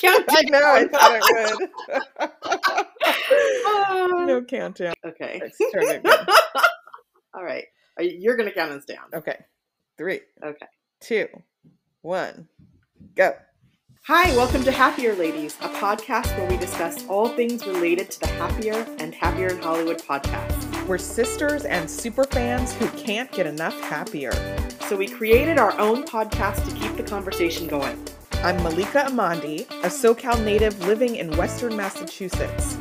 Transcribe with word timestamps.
countdown. 0.00 0.36
I 0.36 0.42
know, 0.42 0.62
I 0.64 0.88
thought 0.92 1.12
it 2.20 2.80
would. 4.20 4.26
no 4.26 4.42
countdown. 4.44 4.94
Okay. 5.04 5.40
Let's 5.42 5.56
start 5.56 5.84
it 5.84 5.96
again. 6.04 6.26
All 7.34 7.44
right. 7.44 7.64
You- 7.98 8.16
You're 8.18 8.36
going 8.36 8.48
to 8.48 8.54
count 8.54 8.72
us 8.72 8.84
down. 8.84 9.06
Okay. 9.14 9.36
Three, 9.96 10.20
Okay. 10.44 10.66
two, 11.00 11.26
one, 12.02 12.48
go. 13.16 13.32
Hi, 14.06 14.34
welcome 14.36 14.62
to 14.64 14.70
Happier 14.72 15.14
Ladies, 15.16 15.56
a 15.60 15.68
podcast 15.68 16.34
where 16.38 16.48
we 16.48 16.56
discuss 16.56 17.04
all 17.08 17.28
things 17.28 17.66
related 17.66 18.10
to 18.12 18.20
the 18.20 18.28
Happier 18.28 18.86
and 19.00 19.12
Happier 19.14 19.48
in 19.48 19.58
Hollywood 19.58 19.98
podcast. 19.98 20.86
We're 20.86 20.98
sisters 20.98 21.64
and 21.64 21.90
super 21.90 22.24
fans 22.24 22.72
who 22.74 22.86
can't 22.90 23.30
get 23.32 23.46
enough 23.46 23.78
happier. 23.82 24.32
So 24.88 24.96
we 24.96 25.08
created 25.08 25.58
our 25.58 25.78
own 25.78 26.04
podcast 26.04 26.64
to 26.68 26.74
keep 26.76 26.96
the 26.96 27.02
conversation 27.02 27.66
going. 27.66 28.02
I'm 28.44 28.62
Malika 28.62 29.02
Amandi, 29.02 29.62
a 29.82 29.88
SoCal 29.88 30.44
native 30.44 30.86
living 30.86 31.16
in 31.16 31.36
Western 31.36 31.76
Massachusetts. 31.76 32.76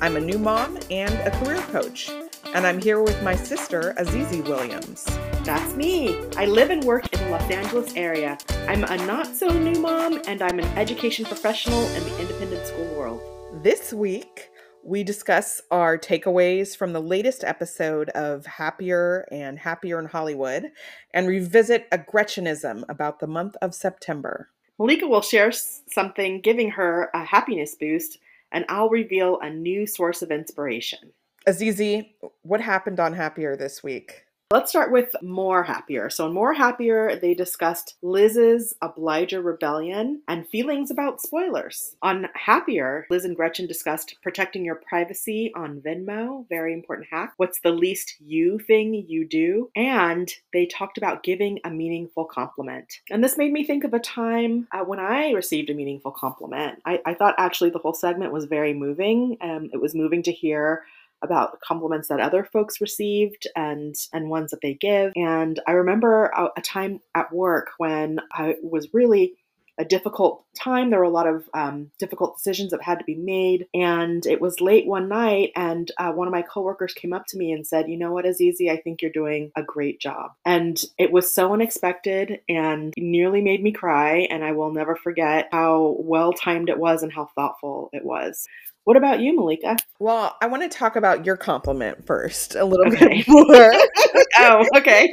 I'm 0.00 0.16
a 0.16 0.20
new 0.20 0.38
mom 0.38 0.78
and 0.90 1.12
a 1.12 1.30
career 1.32 1.60
coach, 1.64 2.10
and 2.54 2.66
I'm 2.66 2.80
here 2.80 3.02
with 3.02 3.22
my 3.22 3.36
sister, 3.36 3.94
Azizi 3.98 4.42
Williams. 4.48 5.04
That's 5.44 5.76
me. 5.76 6.16
I 6.38 6.46
live 6.46 6.70
and 6.70 6.82
work 6.84 7.12
in 7.12 7.22
the 7.22 7.28
Los 7.28 7.50
Angeles 7.50 7.94
area. 7.94 8.38
I'm 8.66 8.84
a 8.84 8.96
not 9.06 9.26
so 9.36 9.50
new 9.50 9.78
mom, 9.78 10.22
and 10.26 10.40
I'm 10.40 10.58
an 10.58 10.78
education 10.78 11.26
professional 11.26 11.82
in 11.88 12.04
the 12.04 12.20
independent 12.20 12.66
school 12.66 12.94
world. 12.96 13.20
This 13.62 13.92
week, 13.92 14.48
we 14.82 15.04
discuss 15.04 15.60
our 15.70 15.98
takeaways 15.98 16.74
from 16.74 16.94
the 16.94 17.02
latest 17.02 17.44
episode 17.44 18.08
of 18.10 18.46
Happier 18.46 19.28
and 19.30 19.58
Happier 19.58 19.98
in 19.98 20.06
Hollywood 20.06 20.70
and 21.12 21.28
revisit 21.28 21.86
a 21.92 21.98
Gretchenism 21.98 22.84
about 22.88 23.20
the 23.20 23.26
month 23.26 23.56
of 23.60 23.74
September. 23.74 24.48
Malika 24.82 25.06
will 25.06 25.22
share 25.22 25.52
something 25.52 26.40
giving 26.40 26.68
her 26.68 27.08
a 27.14 27.24
happiness 27.24 27.76
boost, 27.76 28.18
and 28.50 28.64
I'll 28.68 28.88
reveal 28.88 29.38
a 29.38 29.48
new 29.48 29.86
source 29.86 30.22
of 30.22 30.32
inspiration. 30.32 31.12
Azizi, 31.46 32.14
what 32.42 32.60
happened 32.60 32.98
on 32.98 33.12
Happier 33.12 33.54
this 33.54 33.84
week? 33.84 34.24
Let's 34.52 34.68
start 34.68 34.92
with 34.92 35.16
More 35.22 35.62
Happier. 35.62 36.10
So, 36.10 36.26
in 36.26 36.34
More 36.34 36.52
Happier, 36.52 37.16
they 37.16 37.32
discussed 37.32 37.94
Liz's 38.02 38.74
Obliger 38.82 39.40
rebellion 39.40 40.20
and 40.28 40.46
feelings 40.46 40.90
about 40.90 41.22
spoilers. 41.22 41.96
On 42.02 42.28
Happier, 42.34 43.06
Liz 43.08 43.24
and 43.24 43.34
Gretchen 43.34 43.66
discussed 43.66 44.16
protecting 44.22 44.62
your 44.62 44.74
privacy 44.74 45.50
on 45.56 45.80
Venmo, 45.80 46.46
very 46.50 46.74
important 46.74 47.08
hack. 47.10 47.32
What's 47.38 47.60
the 47.60 47.72
least 47.72 48.16
you 48.20 48.58
thing 48.58 48.92
you 48.92 49.26
do? 49.26 49.70
And 49.74 50.30
they 50.52 50.66
talked 50.66 50.98
about 50.98 51.22
giving 51.22 51.58
a 51.64 51.70
meaningful 51.70 52.26
compliment. 52.26 53.00
And 53.10 53.24
this 53.24 53.38
made 53.38 53.54
me 53.54 53.64
think 53.64 53.84
of 53.84 53.94
a 53.94 53.98
time 53.98 54.68
uh, 54.70 54.84
when 54.84 55.00
I 55.00 55.30
received 55.30 55.70
a 55.70 55.74
meaningful 55.74 56.10
compliment. 56.10 56.78
I, 56.84 57.00
I 57.06 57.14
thought 57.14 57.36
actually 57.38 57.70
the 57.70 57.78
whole 57.78 57.94
segment 57.94 58.34
was 58.34 58.44
very 58.44 58.74
moving. 58.74 59.38
Um, 59.40 59.70
it 59.72 59.80
was 59.80 59.94
moving 59.94 60.22
to 60.24 60.30
hear 60.30 60.82
about 61.22 61.60
compliments 61.60 62.08
that 62.08 62.20
other 62.20 62.44
folks 62.44 62.80
received 62.80 63.46
and 63.56 63.94
and 64.12 64.30
ones 64.30 64.50
that 64.50 64.60
they 64.60 64.74
give. 64.74 65.12
And 65.16 65.60
i 65.66 65.72
remember 65.72 66.26
a, 66.26 66.48
a 66.56 66.60
time 66.62 67.00
at 67.14 67.32
work 67.32 67.70
when 67.78 68.20
i 68.32 68.54
was 68.62 68.92
really 68.92 69.34
a 69.78 69.84
difficult 69.84 70.44
time. 70.54 70.90
There 70.90 70.98
were 70.98 71.04
a 71.04 71.10
lot 71.10 71.26
of 71.26 71.48
um, 71.54 71.90
difficult 71.98 72.36
decisions 72.36 72.70
that 72.70 72.82
had 72.82 72.98
to 72.98 73.04
be 73.04 73.14
made. 73.14 73.66
And 73.74 74.24
it 74.26 74.40
was 74.40 74.60
late 74.60 74.86
one 74.86 75.08
night 75.08 75.50
and 75.56 75.90
uh, 75.98 76.12
one 76.12 76.28
of 76.28 76.32
my 76.32 76.42
coworkers 76.42 76.92
came 76.94 77.12
up 77.12 77.26
to 77.28 77.38
me 77.38 77.52
and 77.52 77.66
said 77.66 77.88
you 77.88 77.96
know 77.96 78.12
what 78.12 78.24
azizi? 78.24 78.70
I 78.70 78.76
think 78.76 79.02
you're 79.02 79.10
doing 79.10 79.50
a 79.56 79.62
great 79.62 80.00
job. 80.00 80.32
And 80.44 80.82
it 80.98 81.10
was 81.10 81.32
so 81.32 81.52
unexpected 81.52 82.40
and 82.48 82.92
nearly 82.96 83.40
made 83.40 83.62
me 83.62 83.72
cry. 83.72 84.28
And 84.30 84.44
i 84.44 84.52
will 84.52 84.72
never 84.72 84.94
forget 84.96 85.48
how 85.52 85.96
well 85.98 86.32
timed 86.32 86.68
it 86.68 86.78
was 86.78 87.02
and 87.02 87.12
how 87.12 87.30
thoughtful 87.34 87.90
it 87.92 88.04
was 88.04 88.46
what 88.84 88.96
about 88.96 89.20
you 89.20 89.34
malika 89.36 89.76
Well, 89.98 90.36
I 90.40 90.46
want 90.46 90.62
to 90.62 90.68
talk 90.68 90.96
about 90.96 91.24
your 91.24 91.36
compliment 91.36 92.04
first 92.06 92.54
a 92.54 92.64
little 92.64 92.86
Okay. 92.86 93.18
bit 93.18 93.28
more. 93.28 93.72
oh, 94.38 94.66
okay. 94.76 95.10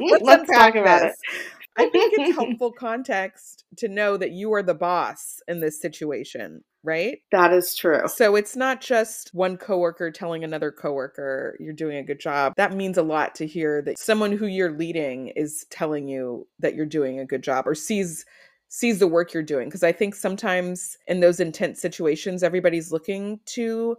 Let's, 0.00 0.22
Let's 0.22 0.50
talk 0.50 0.74
about 0.74 1.02
this. 1.02 1.16
I 1.78 1.88
think 1.88 2.12
it's 2.14 2.34
helpful 2.34 2.72
context 2.72 3.64
to 3.78 3.88
know 3.88 4.16
that 4.16 4.32
you 4.32 4.52
are 4.52 4.62
the 4.62 4.74
boss 4.74 5.40
in 5.48 5.60
this 5.60 5.80
situation, 5.80 6.62
right? 6.82 7.18
That 7.32 7.52
is 7.52 7.74
true. 7.74 8.06
So 8.06 8.34
it's 8.36 8.56
not 8.56 8.80
just 8.80 9.30
one 9.32 9.56
coworker 9.56 10.10
telling 10.10 10.44
another 10.44 10.72
coworker 10.72 11.56
you're 11.60 11.72
doing 11.72 11.96
a 11.96 12.02
good 12.02 12.20
job. 12.20 12.54
That 12.56 12.74
means 12.74 12.98
a 12.98 13.02
lot 13.02 13.34
to 13.36 13.46
hear 13.46 13.82
that 13.82 13.98
someone 13.98 14.32
who 14.32 14.46
you're 14.46 14.76
leading 14.76 15.28
is 15.28 15.64
telling 15.70 16.08
you 16.08 16.46
that 16.58 16.74
you're 16.74 16.86
doing 16.86 17.20
a 17.20 17.24
good 17.24 17.42
job 17.42 17.66
or 17.66 17.74
sees 17.74 18.26
sees 18.70 19.00
the 19.00 19.08
work 19.08 19.34
you're 19.34 19.42
doing 19.42 19.68
because 19.68 19.82
I 19.82 19.92
think 19.92 20.14
sometimes 20.14 20.96
in 21.06 21.20
those 21.20 21.40
intense 21.40 21.80
situations 21.80 22.42
everybody's 22.42 22.92
looking 22.92 23.40
to 23.46 23.98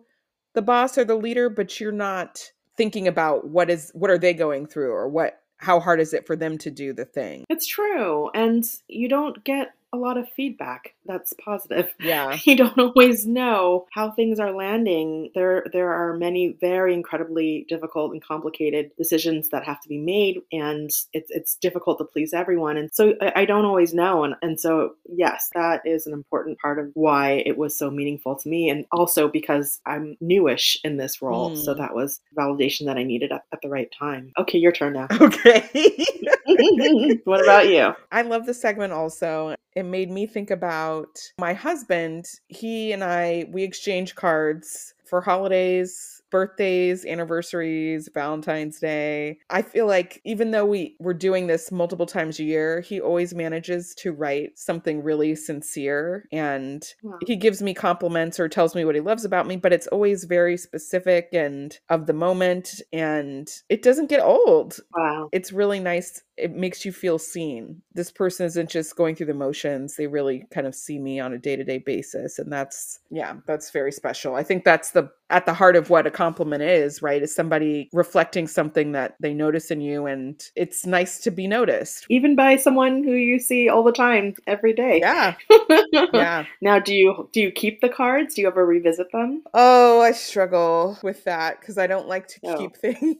the 0.53 0.61
boss 0.61 0.97
or 0.97 1.05
the 1.05 1.15
leader 1.15 1.49
but 1.49 1.79
you're 1.79 1.91
not 1.91 2.41
thinking 2.77 3.07
about 3.07 3.49
what 3.49 3.69
is 3.69 3.91
what 3.93 4.09
are 4.09 4.17
they 4.17 4.33
going 4.33 4.65
through 4.65 4.91
or 4.91 5.07
what 5.07 5.41
how 5.61 5.79
hard 5.79 5.99
is 5.99 6.13
it 6.13 6.25
for 6.25 6.35
them 6.35 6.57
to 6.57 6.71
do 6.71 6.91
the 6.91 7.05
thing. 7.05 7.45
It's 7.47 7.67
true. 7.67 8.29
And 8.33 8.65
you 8.87 9.07
don't 9.07 9.43
get 9.43 9.73
a 9.93 9.97
lot 9.97 10.17
of 10.17 10.27
feedback 10.29 10.93
that's 11.05 11.33
positive. 11.43 11.93
Yeah. 11.99 12.37
You 12.45 12.55
don't 12.55 12.77
always 12.79 13.25
know 13.25 13.85
how 13.93 14.11
things 14.11 14.39
are 14.39 14.51
landing. 14.51 15.31
There 15.35 15.65
there 15.71 15.91
are 15.91 16.15
many 16.17 16.55
very 16.59 16.93
incredibly 16.93 17.65
difficult 17.69 18.11
and 18.13 18.23
complicated 18.23 18.91
decisions 18.97 19.49
that 19.49 19.63
have 19.65 19.79
to 19.81 19.89
be 19.89 19.97
made 19.97 20.41
and 20.51 20.89
it's 21.13 21.29
it's 21.29 21.55
difficult 21.55 21.97
to 21.99 22.05
please 22.05 22.33
everyone. 22.33 22.77
And 22.77 22.89
so 22.93 23.13
I, 23.21 23.41
I 23.41 23.45
don't 23.45 23.65
always 23.65 23.93
know. 23.93 24.23
And 24.23 24.35
and 24.41 24.59
so 24.59 24.95
yes, 25.09 25.49
that 25.55 25.81
is 25.85 26.07
an 26.07 26.13
important 26.13 26.59
part 26.59 26.79
of 26.79 26.89
why 26.93 27.43
it 27.45 27.57
was 27.57 27.77
so 27.77 27.89
meaningful 27.91 28.35
to 28.35 28.49
me. 28.49 28.69
And 28.69 28.85
also 28.91 29.27
because 29.27 29.79
I'm 29.85 30.17
newish 30.21 30.79
in 30.83 30.97
this 30.97 31.21
role. 31.21 31.55
So 31.55 31.73
Mm. 31.73 31.77
that 31.77 31.95
was 31.95 32.19
validation 32.37 32.85
that 32.85 32.97
I 32.97 33.03
needed 33.03 33.31
at, 33.31 33.43
at 33.53 33.61
the 33.61 33.69
right 33.69 33.91
time. 33.97 34.31
Okay, 34.37 34.57
your 34.57 34.71
turn 34.71 34.93
now. 34.93 35.07
Okay. 35.21 35.69
what 37.25 37.43
about 37.43 37.67
you? 37.67 37.93
I 38.11 38.21
love 38.23 38.45
the 38.45 38.53
segment 38.53 38.93
also. 38.93 39.55
It 39.75 39.83
made 39.83 40.09
me 40.09 40.25
think 40.25 40.51
about 40.51 41.19
my 41.39 41.53
husband. 41.53 42.25
He 42.47 42.91
and 42.91 43.03
I, 43.03 43.45
we 43.49 43.63
exchange 43.63 44.15
cards 44.15 44.93
for 45.05 45.21
holidays, 45.21 46.20
birthdays, 46.31 47.05
anniversaries, 47.05 48.09
Valentine's 48.13 48.79
Day. 48.79 49.37
I 49.49 49.61
feel 49.61 49.85
like 49.87 50.21
even 50.25 50.51
though 50.51 50.65
we 50.65 50.95
we're 50.99 51.13
doing 51.13 51.47
this 51.47 51.71
multiple 51.71 52.05
times 52.05 52.39
a 52.39 52.43
year, 52.43 52.81
he 52.81 52.99
always 53.01 53.33
manages 53.33 53.93
to 53.95 54.11
write 54.11 54.57
something 54.57 55.03
really 55.03 55.35
sincere 55.35 56.27
and 56.31 56.83
Wow. 57.03 57.17
he 57.27 57.35
gives 57.35 57.61
me 57.61 57.73
compliments 57.73 58.39
or 58.39 58.47
tells 58.49 58.75
me 58.75 58.85
what 58.85 58.95
he 58.95 59.01
loves 59.01 59.25
about 59.25 59.47
me, 59.47 59.57
but 59.57 59.73
it's 59.73 59.87
always 59.87 60.23
very 60.23 60.57
specific 60.57 61.29
and 61.33 61.77
of 61.89 62.07
the 62.07 62.13
moment 62.13 62.81
and 62.93 63.49
it 63.69 63.81
doesn't 63.83 64.09
get 64.09 64.21
old 64.21 64.79
Wow. 64.95 65.29
it's 65.31 65.51
really 65.51 65.79
nice. 65.79 66.23
It 66.37 66.51
makes 66.55 66.85
you 66.85 66.91
feel 66.91 67.19
seen. 67.19 67.81
This 67.93 68.11
person 68.11 68.45
isn't 68.47 68.69
just 68.69 68.95
going 68.95 69.15
through 69.15 69.27
the 69.27 69.33
motions. 69.33 69.95
They 69.95 70.07
really 70.07 70.45
kind 70.51 70.65
of 70.65 70.73
see 70.73 70.97
me 70.97 71.19
on 71.19 71.33
a 71.33 71.37
day-to-day 71.37 71.79
basis 71.79 72.39
and 72.39 72.51
that's 72.51 72.99
yeah, 73.09 73.35
that's 73.45 73.71
very 73.71 73.91
special. 73.91 74.35
I 74.35 74.43
think 74.43 74.63
that's 74.63 74.91
the 74.91 75.09
at 75.31 75.45
the 75.45 75.53
heart 75.53 75.75
of 75.75 75.89
what 75.89 76.05
a 76.05 76.11
compliment 76.11 76.61
is, 76.61 77.01
right? 77.01 77.21
Is 77.23 77.33
somebody 77.33 77.89
reflecting 77.93 78.47
something 78.47 78.91
that 78.91 79.15
they 79.19 79.33
notice 79.33 79.71
in 79.71 79.81
you 79.81 80.05
and 80.05 80.41
it's 80.55 80.85
nice 80.85 81.19
to 81.21 81.31
be 81.31 81.47
noticed. 81.47 82.05
Even 82.09 82.35
by 82.35 82.57
someone 82.57 83.03
who 83.03 83.13
you 83.13 83.39
see 83.39 83.69
all 83.69 83.83
the 83.83 83.91
time, 83.91 84.35
every 84.47 84.73
day. 84.73 84.99
Yeah. 84.99 85.35
Yeah. 86.13 86.45
now, 86.61 86.79
do 86.79 86.93
you 86.93 87.29
do 87.33 87.41
you 87.41 87.51
keep 87.51 87.81
the 87.81 87.89
cards? 87.89 88.35
Do 88.35 88.41
you 88.41 88.47
ever 88.47 88.65
revisit 88.65 89.11
them? 89.11 89.41
Oh, 89.53 90.01
I 90.01 90.11
struggle 90.11 90.97
with 91.03 91.23
that 91.25 91.61
cuz 91.61 91.77
I 91.77 91.87
don't 91.87 92.07
like 92.07 92.27
to 92.27 92.39
Oh. 92.43 92.57
keep 92.57 92.75
things. 92.77 93.17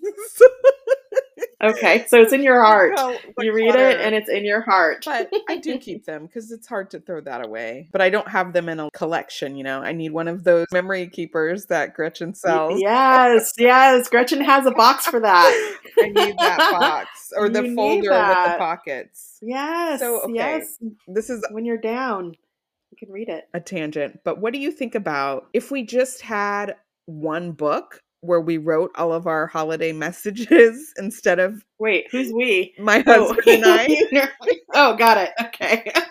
Okay, 1.63 2.05
so 2.07 2.19
it's 2.21 2.33
in 2.33 2.41
your 2.43 2.63
heart. 2.63 2.93
You 3.39 3.53
read 3.53 3.75
it, 3.75 3.99
and 4.01 4.15
it's 4.15 4.29
in 4.29 4.45
your 4.45 4.61
heart. 4.61 5.03
but 5.05 5.29
I 5.49 5.57
do 5.57 5.77
keep 5.79 6.05
them 6.05 6.25
because 6.25 6.51
it's 6.51 6.67
hard 6.67 6.89
to 6.91 6.99
throw 6.99 7.21
that 7.21 7.45
away. 7.45 7.89
But 7.91 8.01
I 8.01 8.09
don't 8.09 8.27
have 8.27 8.53
them 8.53 8.67
in 8.69 8.79
a 8.79 8.89
collection, 8.91 9.55
you 9.55 9.63
know. 9.63 9.81
I 9.81 9.91
need 9.93 10.11
one 10.11 10.27
of 10.27 10.43
those 10.43 10.65
memory 10.73 11.07
keepers 11.07 11.67
that 11.67 11.93
Gretchen 11.93 12.33
sells. 12.33 12.81
Yes, 12.81 13.53
yes. 13.57 14.07
Gretchen 14.09 14.41
has 14.41 14.65
a 14.65 14.71
box 14.71 15.05
for 15.07 15.19
that. 15.19 15.77
I 15.99 16.07
need 16.07 16.35
that 16.39 16.57
box 16.79 17.31
or 17.35 17.49
the 17.49 17.63
You 17.65 17.75
folder 17.75 18.09
with 18.09 18.51
the 18.51 18.55
pockets. 18.57 19.37
Yes, 19.41 19.99
So, 19.99 20.21
okay. 20.21 20.33
yes. 20.33 20.77
This 21.07 21.29
is 21.29 21.45
When 21.51 21.65
you're 21.65 21.77
down, 21.77 22.33
you 22.91 22.97
can 22.97 23.11
read 23.11 23.29
it. 23.29 23.47
a 23.53 23.59
tangent, 23.59 24.19
but 24.23 24.39
what 24.39 24.53
do 24.53 24.59
you 24.59 24.71
think 24.71 24.95
about 24.95 25.47
if 25.53 25.71
we 25.71 25.83
just 25.83 26.21
had 26.21 26.75
one 27.05 27.51
book 27.51 28.01
where 28.21 28.39
we 28.41 28.57
wrote 28.57 28.91
all 28.95 29.11
of 29.13 29.27
our 29.27 29.47
holiday 29.47 29.91
messages 29.91 30.93
instead 30.97 31.39
of 31.39 31.63
Wait, 31.79 32.07
who's 32.11 32.31
we? 32.31 32.73
my 32.79 33.03
Oh. 33.07 33.33
husband 33.33 33.63
and 33.65 33.65
I? 34.23 34.29
oh, 34.73 34.95
got 34.95 35.17
it. 35.17 35.31
Okay. 35.45 35.91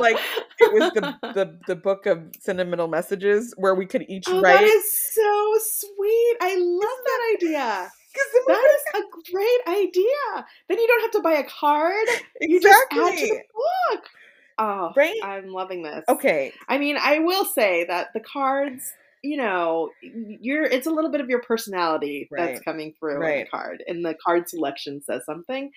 Like, 0.00 0.16
It 0.58 0.72
was 0.72 0.90
the, 0.94 1.14
the 1.34 1.58
the 1.66 1.76
book 1.76 2.06
of 2.06 2.22
sentimental 2.40 2.88
messages 2.88 3.52
where 3.58 3.74
we 3.74 3.84
could 3.84 4.06
each 4.08 4.24
Oh, 4.26 4.40
write 4.40 4.54
that 4.60 4.64
is 4.64 4.90
so 4.90 5.54
sweet. 5.60 6.36
I 6.40 6.56
love 6.56 6.98
that 7.04 7.36
idea. 7.36 7.90
That 8.46 8.70
is 8.74 9.02
a 9.02 9.32
great 9.32 9.78
idea. 9.84 10.46
Then 10.68 10.78
you 10.78 10.86
don't 10.88 11.02
have 11.02 11.10
to 11.12 11.20
buy 11.20 11.34
a 11.34 11.44
card. 11.44 12.06
could- 12.08 12.22
You 12.50 12.58
just 12.60 12.86
add 12.90 13.18
to 13.18 13.26
the 13.26 13.42
book. 13.92 14.04
Oh, 14.58 14.92
Right? 14.96 15.18
I'm 15.22 15.48
loving 15.48 15.82
this. 15.82 16.04
Okay. 16.08 16.52
I 16.68 16.78
mean, 16.78 16.96
I 16.98 17.18
will 17.18 17.44
say 17.44 17.84
that 17.84 18.14
the 18.14 18.20
cards, 18.20 18.94
you 19.22 19.36
know, 19.36 19.90
you're 20.02 20.64
it's 20.64 20.86
a 20.86 20.90
little 20.90 21.10
bit 21.10 21.20
of 21.20 21.28
your 21.28 21.42
personality 21.42 22.28
that's 22.36 22.60
coming 22.60 22.94
through 22.98 23.14
in 23.14 23.20
Right. 23.20 23.44
the 23.44 23.50
card, 23.50 23.82
and 23.86 24.04
the 24.04 24.14
card 24.24 24.48
selection 24.48 25.00
says 25.02 25.22
something. 25.24 25.70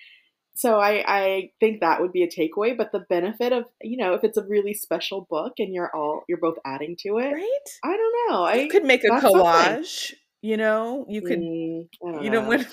So 0.54 0.80
I 0.80 1.04
I 1.06 1.50
think 1.60 1.80
that 1.80 2.00
would 2.00 2.12
be 2.12 2.22
a 2.22 2.28
takeaway. 2.28 2.76
But 2.76 2.92
the 2.92 3.00
benefit 3.08 3.52
of 3.52 3.64
you 3.82 3.96
know, 3.98 4.14
if 4.14 4.24
it's 4.24 4.38
a 4.38 4.44
really 4.46 4.74
special 4.74 5.26
book 5.30 5.54
and 5.58 5.72
you're 5.74 5.94
all 5.94 6.24
you're 6.28 6.38
both 6.38 6.56
adding 6.64 6.96
to 7.00 7.18
it, 7.18 7.32
Right? 7.32 7.68
I 7.84 7.96
don't 7.96 8.30
know. 8.30 8.44
I 8.44 8.68
could 8.68 8.84
make 8.84 9.04
a 9.04 9.08
that's 9.10 9.22
something. 9.22 9.42
collage, 9.42 10.14
you 10.42 10.56
know? 10.56 11.04
You 11.08 11.22
could 11.22 11.40
Mm, 11.40 11.88
you 12.20 12.30
know 12.30 12.40
know. 12.48 12.48
when 12.48 12.66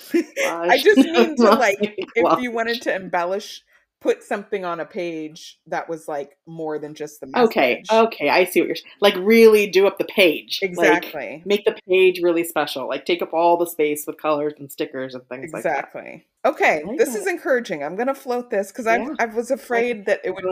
I 0.70 0.78
just 0.78 1.04
mean 1.04 1.36
to 1.36 1.50
like 1.58 1.78
if 2.14 2.38
you 2.38 2.50
wanted 2.52 2.82
to 2.82 2.94
embellish 2.94 3.62
put 4.04 4.22
something 4.22 4.64
on 4.66 4.78
a 4.80 4.84
page 4.84 5.58
that 5.66 5.88
was 5.88 6.06
like 6.06 6.36
more 6.46 6.78
than 6.78 6.94
just 6.94 7.20
the 7.20 7.26
message. 7.26 7.46
Okay, 7.46 7.82
okay, 7.90 8.28
I 8.28 8.44
see 8.44 8.60
what 8.60 8.68
you're 8.68 8.76
like. 9.00 9.14
Really 9.16 9.66
do 9.66 9.86
up 9.86 9.96
the 9.98 10.04
page, 10.04 10.60
Like, 10.62 10.70
Exactly. 10.70 11.42
make 11.46 11.64
the 11.64 11.74
page 11.88 12.20
really 12.22 12.44
special. 12.44 12.86
Like 12.86 13.06
take 13.06 13.22
up 13.22 13.32
all 13.32 13.56
the 13.56 13.66
space 13.66 14.04
with 14.06 14.20
colors 14.20 14.52
and 14.58 14.70
stickers 14.70 15.14
and 15.14 15.26
things 15.28 15.52
like 15.52 15.62
that. 15.64 15.70
Exactly. 15.78 16.26
Okay, 16.44 16.84
like 16.84 16.98
this 16.98 17.14
that. 17.14 17.20
is 17.20 17.26
encouraging. 17.26 17.82
I'm 17.82 17.96
gonna 17.96 18.14
float 18.14 18.50
this 18.50 18.70
because 18.70 18.86
I 18.86 18.98
Yeah. 18.98 19.14
I 19.18 19.24
was 19.24 19.50
afraid 19.50 20.04
that 20.06 20.20
it 20.22 20.34
would 20.34 20.44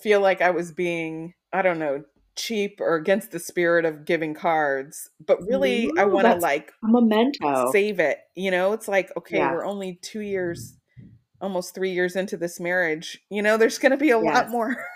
feel 0.00 0.20
like 0.20 0.40
I 0.40 0.50
was 0.50 0.70
being 0.72 1.34
I 1.52 1.60
don't 1.62 1.80
know 1.80 2.04
cheap 2.36 2.80
or 2.80 2.94
against 2.96 3.30
the 3.32 3.38
spirit 3.38 3.84
of 3.84 4.04
giving 4.04 4.34
cards, 4.34 5.10
but 5.24 5.38
really 5.42 5.90
I 5.98 6.04
want 6.04 6.26
to 6.26 6.34
like 6.36 6.72
A 6.84 6.88
memento. 6.88 7.70
save 7.72 7.98
it. 8.00 8.18
You 8.36 8.50
know, 8.52 8.72
it's 8.72 8.86
like 8.88 9.10
okay, 9.16 9.38
Yeah. 9.38 9.52
we're 9.52 9.64
only 9.64 9.98
two 10.02 10.20
years, 10.20 10.76
almost 11.40 11.74
three 11.74 11.90
years 11.92 12.16
into 12.16 12.36
this 12.36 12.60
marriage. 12.60 13.20
You 13.30 13.42
know, 13.42 13.56
there's 13.56 13.78
gonna 13.78 13.96
be 13.96 14.10
a 14.10 14.18
lot 14.18 14.50
more. 14.50 14.76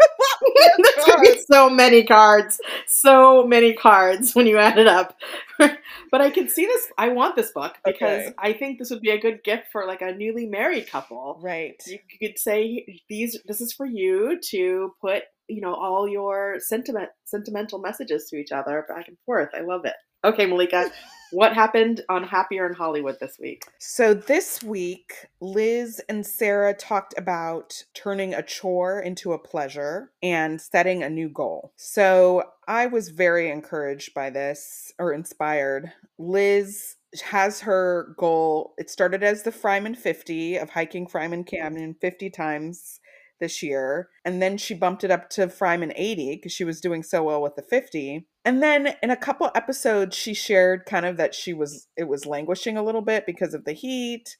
There's 0.78 1.06
gonna 1.06 1.20
be 1.20 1.38
so 1.50 1.68
many 1.68 2.04
cards, 2.04 2.58
so 2.86 3.44
many 3.46 3.74
cards 3.74 4.34
when 4.34 4.46
you 4.46 4.56
add 4.58 4.78
it 4.78 4.86
up. 4.86 5.14
but 5.58 6.20
I 6.20 6.30
can 6.30 6.48
see 6.48 6.64
this. 6.64 6.88
I 6.96 7.08
want 7.10 7.36
this 7.36 7.52
book 7.52 7.74
because 7.84 8.28
Okay. 8.28 8.34
I 8.38 8.52
think 8.54 8.78
this 8.78 8.90
would 8.90 9.02
be 9.02 9.10
a 9.10 9.20
good 9.20 9.44
gift 9.44 9.64
for 9.70 9.86
like 9.86 10.00
a 10.00 10.12
newly 10.12 10.46
married 10.46 10.88
couple. 10.88 11.38
right. 11.42 11.80
You 11.86 11.98
could 12.20 12.38
say 12.38 13.00
these. 13.10 13.38
This 13.46 13.60
is 13.60 13.72
for 13.74 13.84
you 13.84 14.38
to 14.50 14.94
put, 15.00 15.24
you 15.48 15.60
know, 15.60 15.74
all 15.74 16.08
your 16.08 16.56
sentiment, 16.60 17.10
sentimental 17.24 17.78
messages 17.78 18.26
to 18.30 18.36
each 18.36 18.52
other 18.52 18.86
back 18.88 19.08
and 19.08 19.18
forth. 19.26 19.50
I 19.54 19.60
love 19.60 19.84
it. 19.84 19.94
Okay, 20.22 20.44
Malika, 20.44 20.90
what 21.30 21.54
happened 21.54 22.02
on 22.10 22.24
Happier 22.24 22.66
in 22.66 22.74
Hollywood 22.74 23.18
this 23.20 23.38
week? 23.38 23.64
So 23.78 24.12
this 24.12 24.62
week, 24.62 25.14
Liz 25.40 25.98
and 26.10 26.26
Sarah 26.26 26.74
talked 26.74 27.14
about 27.16 27.84
turning 27.94 28.34
a 28.34 28.42
chore 28.42 29.00
into 29.00 29.32
a 29.32 29.38
pleasure 29.38 30.10
and 30.22 30.60
setting 30.60 31.02
a 31.02 31.08
new 31.08 31.30
goal. 31.30 31.72
So 31.76 32.42
I 32.68 32.84
was 32.84 33.08
very 33.08 33.50
encouraged 33.50 34.12
by 34.12 34.28
this 34.28 34.92
or 34.98 35.14
inspired. 35.14 35.90
Liz 36.18 36.96
has 37.24 37.60
her 37.60 38.14
goal. 38.18 38.74
It 38.76 38.90
started 38.90 39.22
as 39.22 39.42
the 39.42 39.52
Fryman 39.52 39.96
50 39.96 40.56
of 40.58 40.68
hiking 40.68 41.06
Fryman 41.06 41.46
Canyon 41.46 41.96
50 41.98 42.28
times 42.28 42.99
this 43.40 43.62
year. 43.62 44.08
And 44.24 44.40
then 44.42 44.56
she 44.58 44.74
bumped 44.74 45.02
it 45.04 45.10
up 45.10 45.28
to 45.30 45.48
Fryman 45.48 45.92
80 45.96 46.36
because 46.36 46.52
she 46.52 46.64
was 46.64 46.80
doing 46.80 47.02
so 47.02 47.24
well 47.24 47.42
with 47.42 47.56
the 47.56 47.62
50. 47.62 48.26
And 48.44 48.62
then 48.62 48.94
in 49.02 49.10
a 49.10 49.16
couple 49.16 49.50
episodes, 49.54 50.16
she 50.16 50.32
shared 50.34 50.86
kind 50.86 51.04
of 51.06 51.16
that 51.18 51.34
she 51.34 51.52
was, 51.52 51.88
it 51.96 52.04
was 52.08 52.26
languishing 52.26 52.76
a 52.76 52.82
little 52.82 53.02
bit 53.02 53.26
because 53.26 53.54
of 53.54 53.64
the 53.64 53.72
heat. 53.72 54.36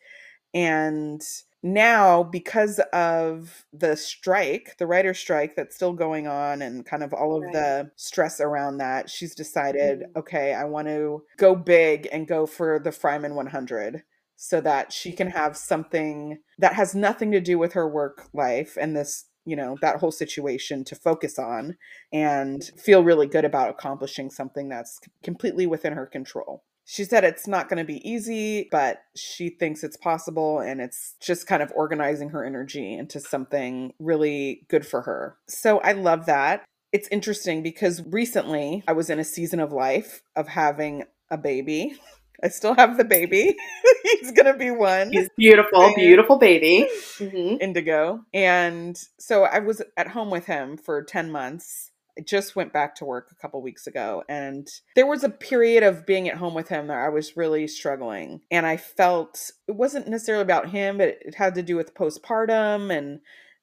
And 0.55 1.23
now, 1.63 2.23
because 2.23 2.81
of 2.93 3.67
the 3.73 3.97
strike, 3.97 4.77
the 4.79 4.87
writer's 4.87 5.19
strike 5.19 5.57
that's 5.57 5.77
still 5.77 5.93
going 5.93 6.27
on, 6.27 6.63
and 6.63 6.87
kind 6.87 7.03
of 7.03 7.13
all 7.13 7.37
of 7.37 7.43
Right. 7.43 7.53
the 7.53 7.91
stress 7.97 8.41
around 8.41 8.79
that, 8.79 9.11
she's 9.11 9.35
decided, 9.35 10.03
Mhm. 10.03 10.17
okay, 10.17 10.55
I 10.55 10.65
want 10.65 10.89
to 10.89 11.23
go 11.37 11.55
big 11.55 12.09
and 12.11 12.27
go 12.27 12.47
for 12.47 12.79
the 12.81 12.91
Fryman 12.91 13.35
100 13.35 14.03
so 14.43 14.59
that 14.59 14.91
she 14.91 15.13
can 15.13 15.27
have 15.27 15.55
something 15.55 16.39
that 16.59 16.73
has 16.73 16.95
nothing 16.95 17.31
to 17.31 17.41
do 17.43 17.59
with 17.59 17.75
her 17.75 17.87
work 17.87 18.31
life 18.33 18.79
and 18.81 18.97
this 18.97 19.27
you 19.45 19.55
know 19.55 19.77
that 19.83 19.97
whole 19.97 20.11
situation 20.11 20.83
to 20.83 20.95
focus 20.95 21.39
on 21.39 21.77
and 22.11 22.71
feel 22.79 23.05
really 23.05 23.27
good 23.27 23.45
about 23.45 23.69
accomplishing 23.69 24.31
something 24.31 24.71
that's 24.71 24.99
completely 25.23 25.67
within 25.67 25.93
her 25.93 26.07
control. 26.07 26.65
She 26.87 27.05
said 27.05 27.23
it's 27.23 27.47
not 27.47 27.69
going 27.69 27.85
to 27.85 27.85
be 27.85 28.09
easy 28.09 28.67
but 28.73 29.03
she 29.15 29.51
thinks 29.51 29.85
it's 29.85 29.99
possible 29.99 30.59
and 30.59 30.81
it's 30.81 31.17
just 31.21 31.47
kind 31.47 31.63
of 31.63 31.71
organizing 31.77 32.31
her 32.31 32.43
energy 32.43 32.95
into 32.95 33.21
something 33.21 33.93
really 33.99 34.65
good 34.71 34.87
for 34.87 35.03
her. 35.03 35.37
So 35.49 35.81
i 35.81 35.93
love 35.93 36.25
that. 36.27 36.65
It's 36.93 37.09
interesting 37.09 37.63
because 37.63 38.03
recently 38.07 38.85
i 38.89 38.93
was 38.93 39.11
in 39.11 39.19
a 39.19 39.25
season 39.25 39.61
of 39.61 39.71
life 39.71 40.23
of 40.35 40.49
having 40.49 41.05
a 41.31 41.37
baby 41.37 41.95
i 42.43 42.49
still 42.49 42.75
have 42.75 42.97
the 42.97 43.05
baby 43.05 43.57
he's 44.21 44.33
going 44.33 44.47
to 44.47 44.59
be 44.59 44.71
one 44.71 45.11
He's 45.11 45.29
beautiful, 45.37 45.93
beautiful 45.95 46.39
baby. 46.39 46.89
hmm 47.19 47.57
Indigo. 47.61 48.25
And 48.33 48.97
so 49.19 49.45
I 49.45 49.59
was 49.59 49.83
at 49.97 50.09
home 50.09 50.31
with 50.31 50.47
him 50.47 50.77
for 50.77 51.03
10 51.03 51.31
months. 51.31 51.91
I 52.19 52.23
just 52.23 52.57
went 52.57 52.73
back 52.73 52.95
to 52.97 53.05
work 53.05 53.29
a 53.31 53.35
couple 53.41 53.63
weeks 53.63 53.87
ago. 53.87 54.25
And 54.29 54.69
there 54.97 55.07
was 55.07 55.25
a 55.25 55.31
period 55.31 55.83
of 55.83 56.07
being 56.07 56.29
at 56.29 56.37
home 56.37 56.55
with 56.55 56.69
him 56.69 56.89
that 56.89 56.99
I 56.99 57.09
was 57.09 57.37
really 57.37 57.67
struggling. 57.67 58.41
And 58.51 58.67
I 58.67 58.77
felt 58.77 59.51
it 59.69 59.77
wasn't 59.77 60.09
necessarily 60.09 60.43
about 60.43 60.71
him, 60.71 60.99
but 60.99 61.09
it 61.09 61.35
had 61.37 61.55
to 61.55 61.63
do 61.63 61.77
with 61.77 61.95
postpartum 61.95 62.97
and 62.97 63.21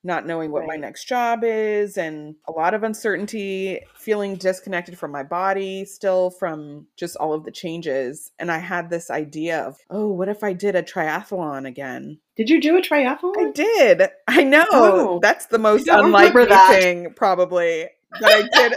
not 0.08 0.26
knowing 0.26 0.50
what 0.52 0.66
my 0.66 0.76
next 0.78 1.04
job 1.04 1.42
is 1.44 1.98
and 1.98 2.34
a 2.48 2.52
lot 2.52 2.74
of 2.74 2.82
uncertainty, 2.84 3.82
feeling 3.96 4.36
disconnected 4.38 4.98
from 4.98 5.12
my 5.12 5.22
body 5.22 5.86
still 5.86 6.32
from 6.32 6.88
just 6.96 7.16
all 7.18 7.34
of 7.34 7.44
the 7.44 7.52
changes. 7.52 8.32
And 8.40 8.52
I 8.52 8.58
had 8.58 8.90
this 8.90 9.12
idea 9.12 9.60
of, 9.60 9.78
oh, 9.92 10.08
what 10.08 10.30
if 10.30 10.44
I 10.44 10.54
did 10.54 10.76
a 10.76 10.82
triathlon 10.82 11.68
again? 11.68 12.20
Did 12.36 12.50
you 12.50 12.60
do 12.62 12.78
a 12.78 12.82
triathlon? 12.82 13.34
I 13.38 13.52
did. 13.52 14.02
I 14.28 14.44
know. 14.44 14.66
Oh. 14.72 15.20
That's 15.22 15.48
the 15.48 15.60
most 15.60 15.88
unlikely 15.88 16.46
thing, 16.70 17.14
probably. 17.16 17.90
That 18.22 18.32
I 18.32 18.42
did 18.62 18.74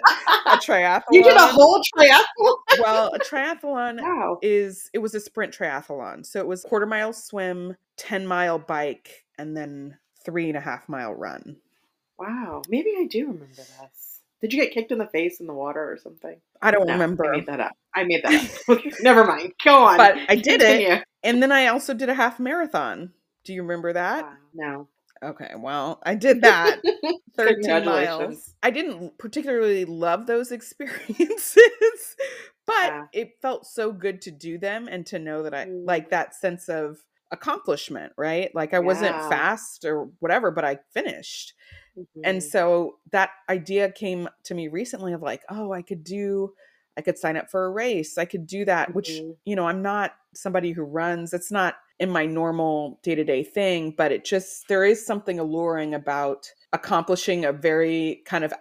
a 0.47 0.56
triathlon. 0.56 1.03
You 1.12 1.23
did 1.23 1.37
a 1.37 1.47
whole 1.47 1.81
triathlon. 1.97 2.56
well, 2.81 3.15
a 3.15 3.19
triathlon 3.21 4.03
Wow. 4.03 4.38
is 4.43 4.91
it 4.93 4.99
was 4.99 5.15
a 5.15 5.21
sprint 5.21 5.56
triathlon. 5.56 6.27
So 6.27 6.41
it 6.41 6.47
was 6.49 6.62
quarter 6.65 6.87
mile 6.87 7.12
swim, 7.12 7.77
10 7.97 8.27
mile 8.27 8.59
bike, 8.59 9.25
and 9.38 9.56
then 9.56 9.97
three 10.25 10.49
and 10.49 10.56
a 10.56 10.61
half 10.61 10.88
mile 10.88 11.12
run. 11.14 11.56
Wow. 12.19 12.62
Maybe 12.69 12.94
I 12.99 13.06
do 13.06 13.26
remember 13.28 13.46
this. 13.56 14.20
Did 14.40 14.52
you 14.52 14.61
get 14.62 14.72
kicked 14.72 14.90
in 14.93 14.99
the 14.99 15.06
face 15.06 15.41
in 15.41 15.46
the 15.46 15.53
water 15.55 15.81
or 15.93 15.98
something? 16.03 16.36
I 16.62 16.70
don't 16.70 16.86
No, 16.86 16.94
remember. 16.94 17.27
I 17.32 17.36
made 17.36 17.46
that 17.46 17.60
up. 17.60 17.72
I 17.94 18.05
made 18.05 18.22
that 18.24 18.60
up. 18.69 18.79
Never 19.00 19.24
mind. 19.24 19.53
Go 19.65 19.84
on. 19.84 19.96
But 19.98 20.17
I 20.29 20.36
did 20.36 20.62
it. 20.62 21.05
And 21.22 21.43
then 21.43 21.53
I 21.53 21.67
also 21.67 21.93
did 21.94 22.08
a 22.08 22.15
half 22.15 22.41
marathon. 22.41 23.12
Do 23.44 23.53
you 23.53 23.62
remember 23.62 23.93
that? 23.93 24.24
Wow. 24.24 24.32
No. 24.55 24.89
Okay, 25.22 25.53
well, 25.58 26.00
I 26.03 26.15
did 26.15 26.41
that. 26.43 26.81
13 27.36 27.84
miles. 27.84 28.55
I 28.62 28.70
didn't 28.70 29.19
particularly 29.19 29.84
love 29.84 30.27
those 30.27 30.50
experiences, 30.53 32.17
but 32.67 32.74
Yeah. 32.86 33.05
it 33.12 33.32
felt 33.43 33.67
so 33.67 33.93
good 33.93 34.22
to 34.22 34.31
do 34.31 34.56
them 34.56 34.89
and 34.89 35.05
to 35.06 35.19
know 35.19 35.43
that 35.43 35.53
I 35.55 35.67
Mm. 35.67 35.86
like 35.86 36.08
that 36.10 36.34
sense 36.34 36.69
of 36.70 37.00
accomplishment, 37.32 38.13
right? 38.19 38.55
Like 38.55 38.75
I 38.75 38.79
wasn't 38.81 39.22
fast 39.22 39.84
or 39.84 40.06
whatever, 40.20 40.51
but 40.51 40.65
I 40.65 40.79
finished. 40.93 41.55
And 42.22 42.43
Mhm. 42.43 42.44
so 42.44 42.99
that 43.13 43.31
idea 43.49 43.91
came 43.93 44.29
to 44.44 44.55
me 44.55 44.69
recently 44.69 45.13
of 45.13 45.22
like, 45.22 45.43
oh, 45.49 45.72
I 45.72 45.82
could 45.82 46.05
do 46.05 46.55
I 46.96 47.03
could 47.03 47.17
sign 47.17 47.37
up 47.37 47.51
for 47.51 47.65
a 47.65 47.70
race. 47.70 48.19
I 48.19 48.25
could 48.25 48.46
do 48.46 48.65
that, 48.67 48.94
which, 48.94 49.22
Mhm. 49.22 49.37
you 49.46 49.56
know, 49.56 49.67
I'm 49.69 49.81
not 49.81 50.17
somebody 50.34 50.72
who 50.72 50.82
runs. 50.82 51.32
It's 51.32 51.51
not 51.51 51.77
in 52.01 52.10
my 52.10 52.27
normal 52.27 52.99
day-to-day 53.03 53.44
thing, 53.44 53.93
but 53.96 54.13
it 54.13 54.25
just 54.25 54.67
there 54.69 54.84
is 54.84 55.06
something 55.06 55.39
alluring 55.39 55.94
about 55.94 56.53
accomplishing 56.72 57.44
a 57.44 57.53
very 57.53 58.22
kind 58.27 58.44
of 58.44 58.53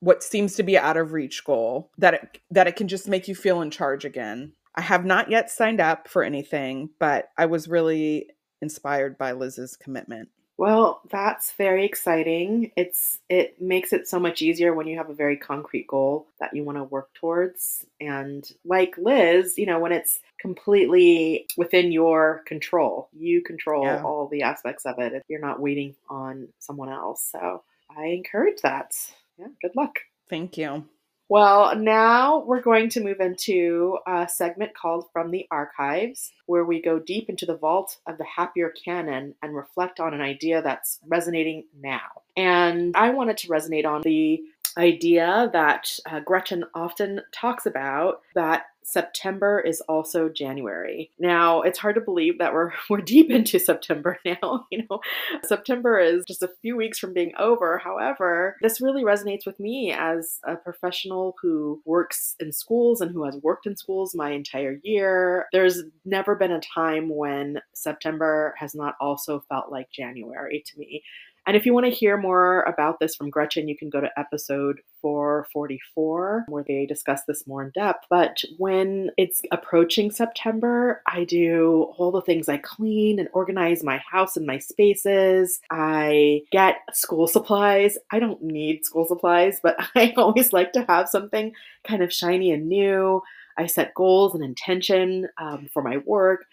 what 0.00 0.22
seems 0.22 0.54
to 0.56 0.62
be 0.62 0.78
out 0.78 0.96
of 0.96 1.12
reach 1.12 1.44
goal 1.44 1.90
that 1.98 2.14
it 2.14 2.38
that 2.50 2.68
it 2.68 2.76
can 2.76 2.88
just 2.88 3.08
make 3.08 3.28
you 3.28 3.34
feel 3.34 3.60
in 3.62 3.70
charge 3.70 4.04
again. 4.04 4.52
I 4.74 4.82
have 4.82 5.04
not 5.04 5.30
yet 5.30 5.50
signed 5.50 5.80
up 5.80 6.08
for 6.08 6.22
anything, 6.22 6.90
but 6.98 7.30
I 7.36 7.46
was 7.46 7.68
really 7.68 8.28
inspired 8.62 9.18
by 9.18 9.32
Liz's 9.32 9.76
commitment. 9.76 10.28
Well, 10.58 11.00
that's 11.10 11.52
very 11.52 11.86
exciting. 11.86 12.70
It's 12.76 13.18
it 13.30 13.60
makes 13.62 13.94
it 13.94 14.06
so 14.06 14.20
much 14.20 14.42
easier 14.42 14.74
when 14.74 14.86
you 14.86 14.98
have 14.98 15.08
a 15.08 15.14
very 15.14 15.38
concrete 15.38 15.86
goal 15.86 16.26
that 16.38 16.54
you 16.54 16.64
want 16.64 16.76
to 16.76 16.84
work 16.84 17.14
towards. 17.14 17.86
And 17.98 18.46
like 18.66 18.94
Liz, 18.98 19.56
you 19.56 19.64
know, 19.64 19.78
when 19.80 19.92
it's 19.92 20.20
completely 20.38 21.46
within 21.56 21.92
your 21.92 22.42
control, 22.46 23.08
you 23.14 23.42
control 23.42 23.84
Yeah. 23.86 24.02
all 24.04 24.28
the 24.28 24.42
aspects 24.42 24.84
of 24.84 24.98
it. 24.98 25.14
If 25.14 25.22
you're 25.28 25.40
not 25.40 25.60
waiting 25.60 25.96
on 26.10 26.48
someone 26.58 26.90
else. 26.90 27.26
So 27.32 27.62
I 27.96 28.08
encourage 28.08 28.60
that. 28.60 28.92
Yeah, 29.38 29.48
good 29.62 29.72
luck. 29.74 30.00
Thank 30.28 30.58
you. 30.58 30.84
Well, 31.30 31.76
now 31.76 32.40
we're 32.44 32.60
going 32.60 32.88
to 32.88 33.00
move 33.00 33.20
into 33.20 33.98
a 34.04 34.26
segment 34.28 34.74
called 34.74 35.06
From 35.12 35.30
the 35.30 35.46
Archives, 35.52 36.32
where 36.46 36.64
we 36.64 36.82
go 36.82 36.98
deep 36.98 37.30
into 37.30 37.46
the 37.46 37.56
vault 37.56 37.98
of 38.08 38.18
the 38.18 38.24
happier 38.24 38.70
canon 38.84 39.36
and 39.40 39.54
reflect 39.54 40.00
on 40.00 40.12
an 40.12 40.22
idea 40.22 40.60
that's 40.60 40.98
resonating 41.06 41.66
now. 41.80 42.22
And 42.36 42.96
I 42.96 43.10
wanted 43.10 43.36
to 43.38 43.48
resonate 43.48 43.86
on 43.86 44.02
the 44.02 44.42
idea 44.76 45.50
that 45.52 45.96
uh, 46.06 46.18
Gretchen 46.18 46.64
often 46.74 47.20
talks 47.30 47.64
about 47.64 48.22
that 48.34 48.64
September 48.82 49.60
is 49.60 49.80
also 49.82 50.28
January. 50.28 51.10
Now, 51.18 51.62
it's 51.62 51.78
hard 51.78 51.94
to 51.94 52.00
believe 52.00 52.38
that 52.38 52.52
we're 52.52 52.72
we're 52.90 53.00
deep 53.00 53.30
into 53.30 53.58
September 53.58 54.18
now, 54.24 54.66
you 54.70 54.84
know. 54.88 55.00
September 55.44 55.98
is 55.98 56.24
just 56.26 56.42
a 56.42 56.50
few 56.62 56.76
weeks 56.76 56.98
from 56.98 57.12
being 57.12 57.32
over. 57.38 57.78
However, 57.78 58.56
this 58.62 58.80
really 58.80 59.02
resonates 59.02 59.46
with 59.46 59.60
me 59.60 59.92
as 59.92 60.40
a 60.44 60.56
professional 60.56 61.34
who 61.40 61.80
works 61.84 62.36
in 62.40 62.52
schools 62.52 63.00
and 63.00 63.12
who 63.12 63.24
has 63.24 63.36
worked 63.42 63.66
in 63.66 63.76
schools 63.76 64.14
my 64.14 64.30
entire 64.30 64.78
year. 64.82 65.46
There's 65.52 65.82
never 66.04 66.34
been 66.34 66.52
a 66.52 66.60
time 66.60 67.14
when 67.14 67.60
September 67.74 68.54
has 68.58 68.74
not 68.74 68.94
also 69.00 69.44
felt 69.48 69.70
like 69.70 69.90
January 69.90 70.62
to 70.66 70.78
me. 70.78 71.02
And 71.46 71.56
if 71.56 71.66
you 71.66 71.74
want 71.74 71.86
to 71.86 71.92
hear 71.92 72.16
more 72.16 72.62
about 72.62 73.00
this 73.00 73.16
from 73.16 73.30
Gretchen, 73.30 73.68
you 73.68 73.76
can 73.76 73.90
go 73.90 74.00
to 74.00 74.18
episode 74.18 74.80
444, 75.02 76.44
where 76.48 76.64
they 76.66 76.86
discuss 76.86 77.22
this 77.24 77.46
more 77.46 77.62
in 77.62 77.70
depth. 77.70 78.06
But 78.10 78.42
when 78.58 79.10
it's 79.16 79.42
approaching 79.50 80.10
September, 80.10 81.02
I 81.06 81.24
do 81.24 81.92
all 81.96 82.10
the 82.10 82.20
things 82.20 82.48
I 82.48 82.58
clean 82.58 83.18
and 83.18 83.28
organize 83.32 83.82
my 83.82 83.98
house 83.98 84.36
and 84.36 84.46
my 84.46 84.58
spaces. 84.58 85.60
I 85.70 86.42
get 86.52 86.76
school 86.92 87.26
supplies. 87.26 87.96
I 88.10 88.18
don't 88.18 88.42
need 88.42 88.84
school 88.84 89.06
supplies, 89.06 89.60
but 89.62 89.76
I 89.94 90.12
always 90.16 90.52
like 90.52 90.72
to 90.72 90.84
have 90.88 91.08
something 91.08 91.52
kind 91.84 92.02
of 92.02 92.12
shiny 92.12 92.52
and 92.52 92.68
new. 92.68 93.22
I 93.56 93.66
set 93.66 93.94
goals 93.94 94.34
and 94.34 94.44
intention 94.44 95.28
um, 95.38 95.68
for 95.72 95.82
my 95.82 95.98
work 95.98 96.46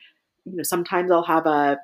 you 0.47 0.57
know 0.57 0.63
sometimes 0.63 1.11
i'll 1.11 1.23
have 1.23 1.45
a 1.45 1.77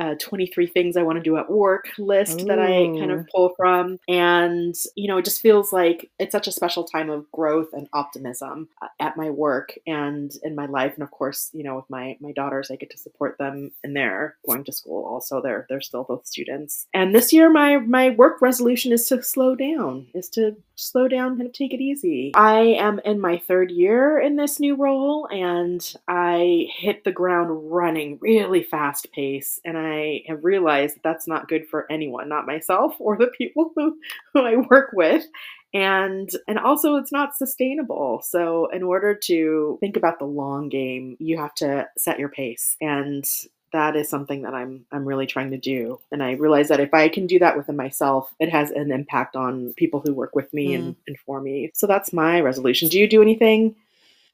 uh, 0.00 0.14
23 0.18 0.66
things 0.66 0.96
I 0.96 1.02
want 1.02 1.18
to 1.18 1.22
do 1.22 1.36
at 1.36 1.50
work 1.50 1.90
list 1.98 2.40
Ooh. 2.40 2.44
that 2.46 2.58
I 2.58 2.86
kind 2.98 3.10
of 3.10 3.28
pull 3.28 3.52
from. 3.56 3.98
And, 4.08 4.74
you 4.96 5.06
know, 5.06 5.18
it 5.18 5.26
just 5.26 5.42
feels 5.42 5.72
like 5.72 6.10
it's 6.18 6.32
such 6.32 6.46
a 6.46 6.52
special 6.52 6.84
time 6.84 7.10
of 7.10 7.30
growth 7.32 7.68
and 7.74 7.86
optimism 7.92 8.68
uh, 8.80 8.88
at 8.98 9.18
my 9.18 9.28
work 9.28 9.74
and 9.86 10.32
in 10.42 10.54
my 10.54 10.66
life. 10.66 10.94
And 10.94 11.02
of 11.02 11.10
course, 11.10 11.50
you 11.52 11.62
know, 11.62 11.76
with 11.76 11.90
my, 11.90 12.16
my 12.20 12.32
daughters, 12.32 12.70
I 12.70 12.76
get 12.76 12.90
to 12.90 12.98
support 12.98 13.36
them 13.38 13.72
and 13.84 13.94
they're 13.94 14.36
going 14.46 14.64
to 14.64 14.72
school. 14.72 15.04
Also, 15.04 15.42
they're, 15.42 15.66
they're 15.68 15.82
still 15.82 16.04
both 16.04 16.26
students. 16.26 16.86
And 16.94 17.14
this 17.14 17.32
year, 17.32 17.50
my, 17.50 17.76
my 17.76 18.10
work 18.10 18.40
resolution 18.40 18.92
is 18.92 19.06
to 19.08 19.22
slow 19.22 19.54
down, 19.54 20.06
is 20.14 20.30
to 20.30 20.56
slow 20.76 21.08
down, 21.08 21.40
of 21.40 21.52
take 21.52 21.74
it 21.74 21.80
easy. 21.80 22.32
I 22.34 22.60
am 22.78 23.00
in 23.04 23.20
my 23.20 23.36
third 23.36 23.70
year 23.70 24.18
in 24.18 24.36
this 24.36 24.58
new 24.58 24.76
role 24.76 25.28
and 25.30 25.94
I 26.08 26.68
hit 26.74 27.04
the 27.04 27.12
ground 27.12 27.70
running 27.70 28.18
really 28.20 28.62
fast 28.62 29.12
pace. 29.12 29.60
And 29.64 29.76
I 29.90 30.22
have 30.26 30.44
realized 30.44 30.96
that 30.96 31.02
that's 31.02 31.26
not 31.26 31.48
good 31.48 31.68
for 31.68 31.90
anyone, 31.90 32.28
not 32.28 32.46
myself 32.46 32.94
or 32.98 33.16
the 33.16 33.28
people 33.28 33.72
who, 33.74 33.98
who 34.32 34.40
I 34.40 34.56
work 34.56 34.90
with 34.92 35.24
and 35.72 36.28
and 36.48 36.58
also 36.58 36.96
it's 36.96 37.12
not 37.12 37.36
sustainable 37.36 38.20
so 38.24 38.68
in 38.70 38.82
order 38.82 39.14
to 39.14 39.76
think 39.78 39.96
about 39.96 40.18
the 40.18 40.24
long 40.24 40.68
game 40.68 41.16
you 41.20 41.38
have 41.38 41.54
to 41.54 41.86
set 41.96 42.18
your 42.18 42.28
pace 42.28 42.76
and 42.80 43.24
that 43.72 43.96
is 43.96 44.08
something 44.08 44.42
that 44.42 44.54
I'm 44.54 44.84
I'm 44.90 45.04
really 45.04 45.26
trying 45.26 45.50
to 45.50 45.58
do. 45.58 46.00
And 46.10 46.22
I 46.22 46.32
realize 46.32 46.68
that 46.68 46.80
if 46.80 46.92
I 46.92 47.08
can 47.08 47.26
do 47.26 47.38
that 47.38 47.56
within 47.56 47.76
myself, 47.76 48.32
it 48.40 48.50
has 48.50 48.70
an 48.70 48.90
impact 48.90 49.36
on 49.36 49.72
people 49.76 50.00
who 50.04 50.12
work 50.12 50.34
with 50.34 50.52
me 50.52 50.68
mm. 50.68 50.74
and, 50.76 50.96
and 51.06 51.18
for 51.18 51.40
me. 51.40 51.70
So 51.74 51.86
that's 51.86 52.12
my 52.12 52.40
resolution. 52.40 52.88
Do 52.88 52.98
you 52.98 53.08
do 53.08 53.22
anything 53.22 53.76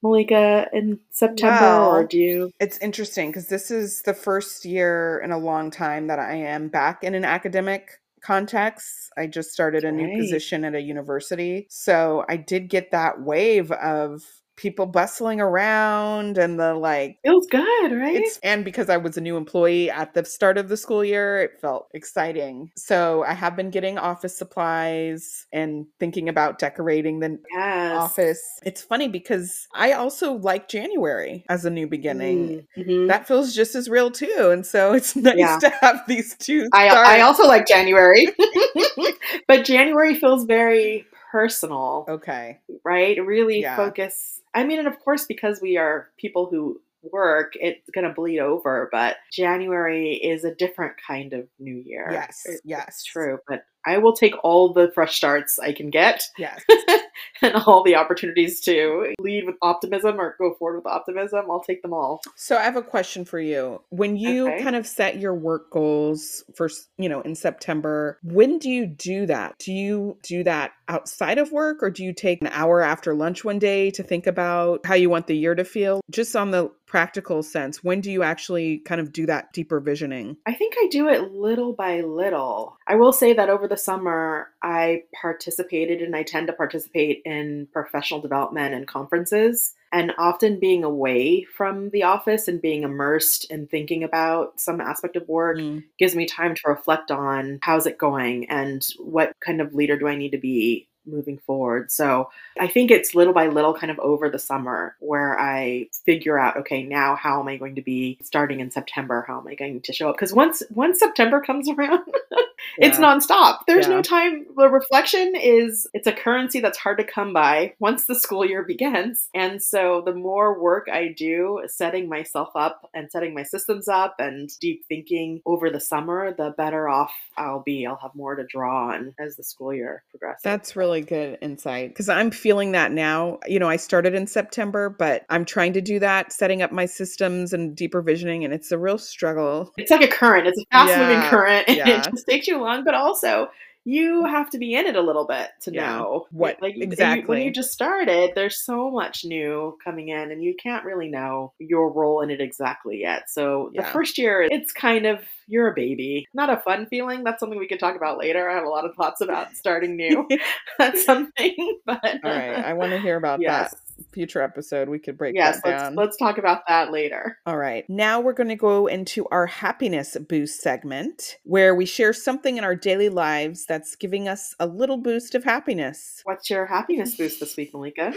Malika 0.02 0.68
in 0.72 1.00
September 1.10 1.60
well, 1.60 1.90
or 1.90 2.04
do 2.04 2.18
you 2.18 2.50
It's 2.60 2.78
interesting 2.78 3.30
because 3.30 3.48
this 3.48 3.70
is 3.70 4.02
the 4.02 4.14
first 4.14 4.64
year 4.64 5.20
in 5.24 5.32
a 5.32 5.38
long 5.38 5.70
time 5.70 6.06
that 6.08 6.18
I 6.18 6.34
am 6.34 6.68
back 6.68 7.02
in 7.02 7.14
an 7.14 7.24
academic 7.24 8.00
context. 8.22 9.10
I 9.16 9.26
just 9.26 9.52
started 9.52 9.84
a 9.84 9.92
new 9.92 10.18
position 10.18 10.64
at 10.64 10.74
a 10.74 10.80
university. 10.80 11.66
So 11.70 12.24
I 12.28 12.36
did 12.36 12.68
get 12.68 12.90
that 12.90 13.20
wave 13.22 13.70
of 13.72 14.22
people 14.56 14.86
bustling 14.86 15.40
around 15.40 16.38
and 16.38 16.58
the 16.58 16.74
like 16.74 17.18
feels 17.22 17.46
good 17.46 17.92
right 17.92 18.24
and 18.42 18.64
because 18.64 18.88
i 18.88 18.96
was 18.96 19.16
a 19.16 19.20
new 19.20 19.36
employee 19.36 19.90
at 19.90 20.14
the 20.14 20.24
start 20.24 20.56
of 20.56 20.68
the 20.68 20.76
school 20.76 21.04
year 21.04 21.42
it 21.42 21.60
felt 21.60 21.88
exciting 21.92 22.70
so 22.74 23.22
i 23.24 23.34
have 23.34 23.54
been 23.54 23.70
getting 23.70 23.98
office 23.98 24.36
supplies 24.36 25.46
and 25.52 25.86
thinking 26.00 26.28
about 26.28 26.58
decorating 26.58 27.20
the 27.20 27.38
yes. 27.52 27.96
office 27.96 28.42
it's 28.64 28.80
funny 28.80 29.08
because 29.08 29.68
i 29.74 29.92
also 29.92 30.32
like 30.32 30.68
january 30.68 31.44
as 31.50 31.66
a 31.66 31.70
new 31.70 31.86
beginning 31.86 32.66
mm-hmm. 32.76 33.06
that 33.08 33.28
feels 33.28 33.54
just 33.54 33.74
as 33.74 33.90
real 33.90 34.10
too 34.10 34.48
and 34.50 34.64
so 34.64 34.94
it's 34.94 35.14
nice 35.16 35.36
yeah. 35.36 35.58
to 35.58 35.68
have 35.82 36.02
these 36.08 36.34
two 36.38 36.68
I, 36.72 36.88
I 36.88 37.20
also 37.20 37.46
like 37.46 37.66
january 37.66 38.26
but 39.46 39.66
january 39.66 40.14
feels 40.14 40.44
very 40.44 41.04
personal 41.30 42.06
okay 42.08 42.60
right 42.84 43.18
really 43.26 43.60
yeah. 43.60 43.76
focus 43.76 44.40
I 44.56 44.64
mean, 44.64 44.78
and 44.78 44.88
of 44.88 44.98
course, 44.98 45.26
because 45.26 45.60
we 45.60 45.76
are 45.76 46.08
people 46.18 46.48
who 46.50 46.80
work, 47.12 47.52
it's 47.54 47.88
going 47.94 48.06
to 48.06 48.12
bleed 48.12 48.40
over, 48.40 48.88
but 48.90 49.16
January 49.30 50.14
is 50.14 50.44
a 50.44 50.54
different 50.54 50.94
kind 51.06 51.34
of 51.34 51.46
new 51.58 51.76
year. 51.76 52.08
Yes. 52.10 52.42
Yes. 52.64 52.86
It's 52.88 53.04
true. 53.04 53.38
But 53.46 53.64
I 53.84 53.98
will 53.98 54.14
take 54.14 54.34
all 54.42 54.72
the 54.72 54.90
fresh 54.94 55.14
starts 55.14 55.58
I 55.58 55.72
can 55.72 55.90
get. 55.90 56.24
Yes. 56.38 56.64
and 57.42 57.54
all 57.66 57.82
the 57.82 57.94
opportunities 57.94 58.60
to 58.60 59.14
lead 59.18 59.44
with 59.46 59.56
optimism 59.62 60.20
or 60.20 60.36
go 60.38 60.54
forward 60.54 60.76
with 60.76 60.86
optimism. 60.86 61.50
I'll 61.50 61.62
take 61.62 61.82
them 61.82 61.92
all. 61.92 62.20
So 62.34 62.56
I 62.56 62.62
have 62.62 62.76
a 62.76 62.82
question 62.82 63.24
for 63.24 63.38
you. 63.38 63.82
When 63.90 64.16
you 64.16 64.48
okay. 64.48 64.62
kind 64.62 64.76
of 64.76 64.86
set 64.86 65.18
your 65.18 65.34
work 65.34 65.70
goals 65.70 66.44
for, 66.54 66.68
you 66.98 67.08
know, 67.08 67.20
in 67.20 67.34
September, 67.34 68.18
when 68.22 68.58
do 68.58 68.70
you 68.70 68.86
do 68.86 69.26
that? 69.26 69.58
Do 69.58 69.72
you 69.72 70.18
do 70.22 70.44
that 70.44 70.72
outside 70.88 71.38
of 71.38 71.52
work 71.52 71.82
or 71.82 71.90
do 71.90 72.04
you 72.04 72.12
take 72.12 72.40
an 72.40 72.48
hour 72.52 72.80
after 72.80 73.14
lunch 73.14 73.44
one 73.44 73.58
day 73.58 73.90
to 73.90 74.02
think 74.02 74.26
about 74.26 74.84
how 74.86 74.94
you 74.94 75.10
want 75.10 75.26
the 75.26 75.36
year 75.36 75.54
to 75.54 75.64
feel? 75.64 76.00
Just 76.10 76.36
on 76.36 76.50
the 76.50 76.70
practical 76.86 77.42
sense, 77.42 77.82
when 77.82 78.00
do 78.00 78.10
you 78.10 78.22
actually 78.22 78.78
kind 78.78 79.00
of 79.00 79.12
do 79.12 79.26
that 79.26 79.52
deeper 79.52 79.80
visioning? 79.80 80.36
I 80.46 80.54
think 80.54 80.74
I 80.78 80.88
do 80.90 81.08
it 81.08 81.32
little 81.32 81.72
by 81.72 82.00
little. 82.00 82.78
I 82.86 82.94
will 82.94 83.12
say 83.12 83.32
that 83.32 83.50
over 83.50 83.68
the 83.68 83.76
summer, 83.76 84.48
I 84.62 85.02
participated 85.20 86.00
and 86.00 86.14
I 86.14 86.22
tend 86.22 86.46
to 86.46 86.52
participate 86.52 87.22
in 87.24 87.68
professional 87.72 88.20
development 88.20 88.74
and 88.74 88.86
conferences. 88.86 89.74
And 89.92 90.12
often 90.18 90.60
being 90.60 90.84
away 90.84 91.44
from 91.44 91.90
the 91.90 92.02
office 92.02 92.48
and 92.48 92.60
being 92.60 92.82
immersed 92.82 93.50
in 93.50 93.66
thinking 93.66 94.04
about 94.04 94.60
some 94.60 94.80
aspect 94.80 95.16
of 95.16 95.28
work 95.28 95.58
mm. 95.58 95.84
gives 95.98 96.14
me 96.14 96.26
time 96.26 96.54
to 96.54 96.62
reflect 96.66 97.10
on 97.10 97.60
how's 97.62 97.86
it 97.86 97.96
going 97.96 98.50
and 98.50 98.86
what 98.98 99.32
kind 99.44 99.60
of 99.60 99.74
leader 99.74 99.96
do 99.96 100.08
I 100.08 100.16
need 100.16 100.32
to 100.32 100.38
be 100.38 100.88
moving 101.06 101.38
forward. 101.38 101.90
So 101.90 102.30
I 102.58 102.66
think 102.66 102.90
it's 102.90 103.14
little 103.14 103.32
by 103.32 103.48
little, 103.48 103.74
kind 103.74 103.90
of 103.90 103.98
over 103.98 104.28
the 104.28 104.38
summer, 104.38 104.96
where 105.00 105.38
I 105.38 105.88
figure 106.04 106.38
out, 106.38 106.56
okay, 106.58 106.82
now 106.82 107.16
how 107.16 107.40
am 107.40 107.48
I 107.48 107.56
going 107.56 107.76
to 107.76 107.82
be 107.82 108.18
starting 108.22 108.60
in 108.60 108.70
September? 108.70 109.24
How 109.26 109.40
am 109.40 109.46
I 109.46 109.54
going 109.54 109.80
to 109.80 109.92
show 109.92 110.10
up? 110.10 110.16
Because 110.16 110.32
once 110.32 110.62
once 110.70 110.98
September 110.98 111.40
comes 111.46 111.68
around, 111.68 112.04
yeah. 112.30 112.38
it's 112.78 112.98
nonstop. 112.98 113.60
There's 113.66 113.86
yeah. 113.86 113.96
no 113.96 114.02
time. 114.02 114.46
The 114.56 114.68
reflection 114.68 115.34
is 115.36 115.86
it's 115.92 116.06
a 116.06 116.12
currency 116.12 116.60
that's 116.60 116.78
hard 116.78 116.98
to 116.98 117.04
come 117.04 117.32
by 117.32 117.74
once 117.78 118.04
the 118.04 118.14
school 118.14 118.44
year 118.44 118.62
begins. 118.66 119.28
And 119.34 119.62
so 119.62 120.02
the 120.04 120.14
more 120.14 120.60
work 120.60 120.88
I 120.92 121.14
do 121.16 121.62
setting 121.66 122.08
myself 122.08 122.50
up 122.54 122.88
and 122.94 123.10
setting 123.10 123.34
my 123.34 123.42
systems 123.42 123.88
up 123.88 124.16
and 124.18 124.50
deep 124.60 124.84
thinking 124.88 125.40
over 125.46 125.70
the 125.70 125.80
summer, 125.80 126.34
the 126.34 126.54
better 126.56 126.88
off 126.88 127.12
I'll 127.36 127.62
be. 127.62 127.86
I'll 127.86 127.96
have 127.96 128.14
more 128.14 128.34
to 128.34 128.44
draw 128.44 128.88
on 128.88 129.14
as 129.18 129.36
the 129.36 129.44
school 129.44 129.72
year 129.72 130.04
progresses. 130.10 130.42
That's 130.42 130.76
really 130.76 130.95
really 130.96 131.06
good 131.06 131.38
insight 131.40 131.90
because 131.90 132.08
I'm 132.08 132.30
feeling 132.30 132.72
that 132.72 132.92
now. 132.92 133.38
You 133.46 133.58
know, 133.58 133.68
I 133.68 133.76
started 133.76 134.14
in 134.14 134.26
September, 134.26 134.88
but 134.88 135.24
I'm 135.28 135.44
trying 135.44 135.72
to 135.74 135.80
do 135.80 135.98
that, 136.00 136.32
setting 136.32 136.62
up 136.62 136.72
my 136.72 136.86
systems 136.86 137.52
and 137.52 137.76
deeper 137.76 138.02
visioning, 138.02 138.44
and 138.44 138.52
it's 138.54 138.72
a 138.72 138.78
real 138.78 138.98
struggle. 138.98 139.72
It's 139.76 139.90
like 139.90 140.02
a 140.02 140.08
current, 140.08 140.46
it's 140.46 140.60
a 140.60 140.64
fast 140.70 140.90
yeah, 140.90 141.00
moving 141.00 141.30
current, 141.30 141.64
and 141.68 141.76
yeah. 141.76 142.00
it 142.00 142.04
just 142.10 142.26
takes 142.26 142.46
you 142.46 142.60
long, 142.60 142.84
but 142.84 142.94
also 142.94 143.48
you 143.86 144.24
have 144.24 144.50
to 144.50 144.58
be 144.58 144.74
in 144.74 144.84
it 144.84 144.96
a 144.96 145.00
little 145.00 145.28
bit 145.28 145.48
to 145.62 145.72
yeah. 145.72 145.98
know. 145.98 146.26
What 146.32 146.60
like 146.60 146.74
exactly 146.76 147.20
you, 147.20 147.26
when 147.28 147.42
you 147.42 147.52
just 147.52 147.70
started 147.70 148.32
there's 148.34 148.60
so 148.64 148.90
much 148.90 149.24
new 149.24 149.78
coming 149.82 150.08
in 150.08 150.32
and 150.32 150.42
you 150.42 150.56
can't 150.60 150.84
really 150.84 151.08
know 151.08 151.52
your 151.60 151.92
role 151.92 152.20
in 152.20 152.30
it 152.30 152.40
exactly 152.40 152.98
yet. 153.00 153.30
So 153.30 153.70
the 153.74 153.84
first 153.84 154.18
year 154.18 154.46
it's 154.50 154.72
kind 154.72 155.06
of 155.06 155.20
you're 155.46 155.68
a 155.68 155.74
baby. 155.74 156.26
Not 156.34 156.50
a 156.50 156.56
fun 156.56 156.86
feeling. 156.86 157.22
That's 157.22 157.38
something 157.38 157.58
we 157.58 157.68
could 157.68 157.78
talk 157.78 157.94
about 157.94 158.18
later. 158.18 158.50
I 158.50 158.54
have 158.54 158.64
a 158.64 158.68
lot 158.68 158.84
of 158.84 158.96
thoughts 158.96 159.20
about 159.20 159.54
starting 159.54 159.96
new 159.96 160.26
that's 160.78 161.04
something 161.04 161.78
but 161.86 162.04
all 162.24 162.30
right. 162.30 162.64
I 162.64 162.72
want 162.72 162.90
to 162.90 162.98
hear 162.98 163.16
about 163.16 163.40
yes. 163.40 163.70
that 163.70 163.80
future 164.16 164.40
episode 164.40 164.88
we 164.88 164.98
could 164.98 165.18
break 165.18 165.34
yes, 165.34 165.60
that 165.62 165.92
let's 165.92 165.94
let's 165.94 166.16
talk 166.16 166.38
about 166.38 166.62
that 166.66 166.90
later. 166.90 167.36
All 167.44 167.58
right. 167.58 167.84
Now 167.86 168.18
we're 168.18 168.32
going 168.32 168.48
to 168.48 168.56
go 168.56 168.86
into 168.86 169.26
our 169.26 169.44
happiness 169.44 170.16
boost 170.26 170.62
segment 170.62 171.36
where 171.44 171.74
we 171.74 171.84
share 171.84 172.14
something 172.14 172.56
in 172.56 172.64
our 172.64 172.74
daily 172.74 173.10
lives 173.10 173.66
that's 173.66 173.94
giving 173.94 174.26
us 174.26 174.54
a 174.58 174.66
little 174.66 174.96
boost 174.96 175.34
of 175.34 175.44
happiness. 175.44 176.22
What's 176.24 176.48
your 176.48 176.64
happiness 176.64 177.14
boost 177.14 177.40
this 177.40 177.58
week, 177.58 177.74
Malika? 177.74 178.14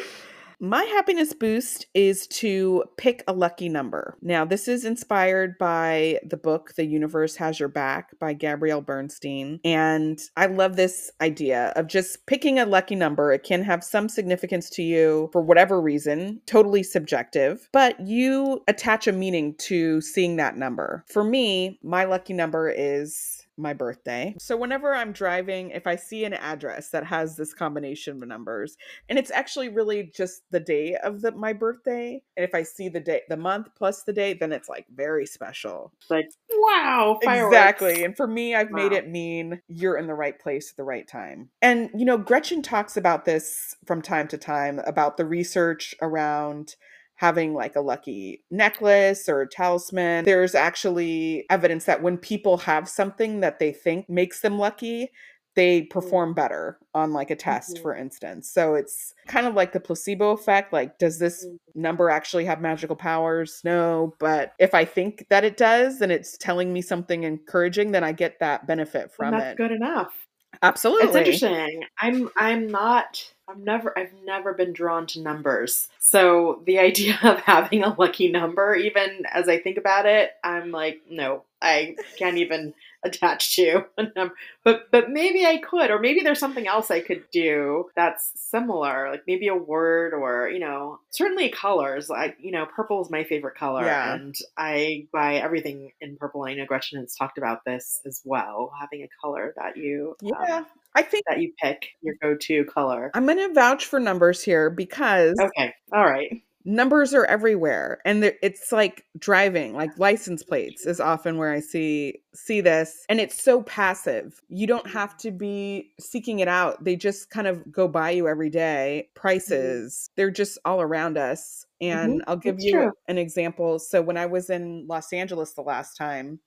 My 0.61 0.83
happiness 0.83 1.31
boost 1.33 1.85
is 1.93 2.27
to 2.27 2.83
pick 2.97 3.23
a 3.27 3.33
lucky 3.33 3.69
number. 3.69 4.17
Now, 4.21 4.43
this 4.43 4.67
is 4.67 4.83
inspired 4.83 5.57
by 5.57 6.19
the 6.27 6.35
book 6.35 6.73
The 6.75 6.85
Universe 6.85 7.37
Has 7.37 7.61
Your 7.61 7.69
Back 7.69 8.19
by 8.19 8.33
Gabrielle 8.33 8.81
Bernstein. 8.81 9.61
And 9.63 10.19
I 10.35 10.47
love 10.47 10.75
this 10.75 11.11
idea 11.21 11.71
of 11.77 11.87
just 11.87 12.25
picking 12.25 12.59
a 12.59 12.65
lucky 12.65 12.95
number. 12.95 13.31
It 13.31 13.43
can 13.43 13.63
have 13.63 13.85
some 13.85 14.09
significance 14.09 14.69
to 14.71 14.83
you 14.83 15.29
for 15.31 15.41
whatever 15.41 15.79
reason, 15.79 16.41
totally 16.45 16.83
subjective, 16.83 17.69
but 17.71 17.97
you 18.01 18.61
attach 18.67 19.07
a 19.07 19.13
meaning 19.13 19.55
to 19.59 20.01
seeing 20.01 20.35
that 20.35 20.57
number. 20.57 21.05
For 21.07 21.23
me, 21.23 21.79
my 21.81 22.03
lucky 22.03 22.33
number 22.33 22.69
is 22.69 23.38
my 23.59 23.73
birthday. 23.73 24.35
So 24.39 24.57
whenever 24.57 24.93
I'm 24.93 25.11
driving, 25.11 25.71
if 25.71 25.85
I 25.85 25.95
see 25.95 26.25
an 26.25 26.33
address 26.33 26.89
that 26.89 27.05
has 27.05 27.35
this 27.35 27.53
combination 27.53 28.21
of 28.21 28.27
numbers, 28.27 28.77
and 29.09 29.19
it's 29.19 29.31
actually 29.31 29.69
really 29.69 30.11
just 30.15 30.43
the 30.51 30.59
day 30.59 30.95
of 31.03 31.21
the 31.21 31.31
my 31.31 31.53
birthday, 31.53 32.21
and 32.37 32.43
if 32.43 32.55
I 32.55 32.63
see 32.63 32.89
the 32.89 32.99
day, 32.99 33.21
the 33.29 33.37
month 33.37 33.67
plus 33.77 34.03
the 34.03 34.13
day, 34.13 34.33
then 34.33 34.51
it's 34.51 34.69
like 34.69 34.85
very 34.93 35.25
special. 35.25 35.93
Like 36.09 36.29
wow, 36.51 37.19
fireworks. 37.23 37.55
Exactly. 37.55 38.03
And 38.03 38.15
for 38.15 38.27
me, 38.27 38.55
I've 38.55 38.71
made 38.71 38.91
it 38.91 39.09
mean 39.09 39.61
you're 39.67 39.97
in 39.97 40.07
the 40.07 40.13
right 40.13 40.39
place 40.39 40.71
at 40.71 40.77
the 40.77 40.83
right 40.83 41.07
time. 41.07 41.49
And 41.61 41.89
you 41.95 42.05
know, 42.05 42.17
Gretchen 42.17 42.61
talks 42.61 42.97
about 42.97 43.25
this 43.25 43.75
from 43.85 44.01
time 44.01 44.27
to 44.29 44.37
time 44.37 44.79
about 44.85 45.17
the 45.17 45.25
research 45.25 45.95
around 46.01 46.75
having 47.19 47.53
like 47.53 47.75
a 47.75 47.81
lucky 47.81 48.43
necklace 48.49 49.27
or 49.27 49.41
a 49.41 49.47
talisman. 49.49 50.23
There's 50.23 50.55
actually 50.55 51.45
evidence 51.49 51.83
that 51.85 52.01
when 52.01 52.17
people 52.17 52.57
have 52.59 52.87
something 52.87 53.41
that 53.41 53.59
they 53.59 53.73
think 53.73 54.09
makes 54.09 54.39
them 54.39 54.57
lucky, 54.57 55.11
they 55.55 55.81
perform 55.83 56.33
better 56.33 56.79
on 56.93 57.11
like 57.11 57.29
a 57.29 57.35
test, 57.35 57.77
Mhm. 57.77 57.81
for 57.81 57.93
instance. 57.95 58.49
So 58.49 58.75
it's 58.75 59.13
kind 59.27 59.45
of 59.47 59.53
like 59.55 59.73
the 59.73 59.79
placebo 59.81 60.31
effect. 60.31 60.71
Like, 60.71 60.97
does 60.97 61.19
this 61.19 61.45
Mhm. 61.45 61.57
number 61.75 62.09
actually 62.09 62.45
have 62.45 62.61
magical 62.61 62.95
powers? 62.95 63.59
No. 63.65 64.15
But 64.19 64.53
if 64.59 64.73
I 64.73 64.85
think 64.85 65.25
that 65.29 65.43
it 65.43 65.57
does 65.57 65.99
and 66.01 66.11
it's 66.13 66.37
telling 66.37 66.71
me 66.71 66.81
something 66.81 67.23
encouraging, 67.23 67.91
then 67.91 68.03
I 68.05 68.13
get 68.13 68.39
that 68.39 68.65
benefit 68.67 69.11
And 69.19 69.29
from 69.29 69.31
that's 69.31 69.51
it. 69.51 69.57
good 69.57 69.71
enough. 69.71 70.28
Absolutely. 70.61 71.07
It's 71.07 71.15
interesting. 71.15 71.83
I'm 71.99 72.29
I'm 72.35 72.67
not 72.67 73.33
I've 73.47 73.59
never 73.59 73.97
I've 73.97 74.13
never 74.25 74.53
been 74.53 74.73
drawn 74.73 75.07
to 75.07 75.21
numbers. 75.21 75.87
So 75.99 76.61
the 76.65 76.79
idea 76.89 77.17
of 77.23 77.39
having 77.39 77.83
a 77.83 77.95
lucky 77.97 78.31
number, 78.31 78.75
even 78.75 79.23
as 79.31 79.47
I 79.47 79.59
think 79.59 79.77
about 79.77 80.05
it, 80.05 80.31
I'm 80.43 80.71
like, 80.71 81.01
no, 81.09 81.43
I 81.61 81.95
can't 82.17 82.37
even 82.37 82.73
attach 83.05 83.55
to 83.55 83.85
a 83.97 84.03
number. 84.15 84.33
But 84.63 84.91
but 84.91 85.09
maybe 85.09 85.45
I 85.45 85.57
could, 85.57 85.91
or 85.91 85.99
maybe 85.99 86.21
there's 86.21 86.39
something 86.39 86.67
else 86.67 86.91
I 86.91 86.99
could 87.01 87.23
do 87.31 87.85
that's 87.95 88.31
similar, 88.35 89.09
like 89.11 89.23
maybe 89.27 89.47
a 89.47 89.55
word 89.55 90.13
or, 90.13 90.49
you 90.49 90.59
know, 90.59 90.99
certainly 91.11 91.49
colors. 91.49 92.09
Like, 92.09 92.37
you 92.39 92.51
know, 92.51 92.65
purple 92.65 93.01
is 93.01 93.09
my 93.09 93.23
favorite 93.23 93.55
color. 93.55 93.85
Yeah. 93.85 94.13
And 94.13 94.35
I 94.57 95.07
buy 95.11 95.35
everything 95.35 95.91
in 96.01 96.17
purple. 96.17 96.43
I 96.43 96.55
know 96.55 96.65
Gretchen 96.65 96.99
has 96.99 97.15
talked 97.15 97.37
about 97.37 97.65
this 97.65 98.01
as 98.05 98.21
well, 98.25 98.71
having 98.79 99.03
a 99.03 99.09
color 99.21 99.53
that 99.57 99.77
you 99.77 100.15
um, 100.23 100.31
Yeah. 100.47 100.63
I 100.95 101.03
think 101.03 101.25
that 101.29 101.39
you 101.39 101.53
pick 101.61 101.89
your 102.01 102.15
go-to 102.21 102.65
color. 102.65 103.11
I'm 103.13 103.25
going 103.25 103.37
to 103.37 103.53
vouch 103.53 103.85
for 103.85 103.99
numbers 103.99 104.43
here 104.43 104.69
because 104.69 105.37
Okay, 105.39 105.73
all 105.93 106.03
right. 106.03 106.41
Numbers 106.65 107.13
are 107.13 107.25
everywhere 107.25 107.99
and 108.05 108.23
it's 108.43 108.71
like 108.71 109.05
driving 109.17 109.73
like 109.73 109.97
license 109.97 110.43
plates 110.43 110.85
is 110.85 110.99
often 110.99 111.37
where 111.37 111.51
i 111.51 111.59
see 111.59 112.21
see 112.35 112.59
this 112.61 113.05
and 113.09 113.19
it's 113.19 113.41
so 113.41 113.63
passive. 113.63 114.41
You 114.49 114.67
don't 114.67 114.87
have 114.87 115.17
to 115.17 115.31
be 115.31 115.93
seeking 115.99 116.39
it 116.39 116.47
out. 116.47 116.83
They 116.83 116.95
just 116.95 117.29
kind 117.31 117.47
of 117.47 117.71
go 117.71 117.87
by 117.87 118.11
you 118.11 118.27
every 118.27 118.49
day. 118.49 119.09
Prices 119.15 120.09
they're 120.15 120.29
just 120.31 120.57
all 120.65 120.81
around 120.81 121.17
us 121.17 121.65
and 121.81 122.21
Mhm, 122.21 122.23
i'll 122.27 122.35
give 122.37 122.57
that's 122.57 122.63
you 122.63 122.69
true. 122.69 122.91
an 123.07 123.17
example. 123.17 123.79
So 123.79 124.01
when 124.01 124.17
i 124.17 124.25
was 124.25 124.49
in 124.49 124.85
los 124.87 125.11
angeles 125.13 125.53
the 125.53 125.61
last 125.61 125.95
time 125.95 126.39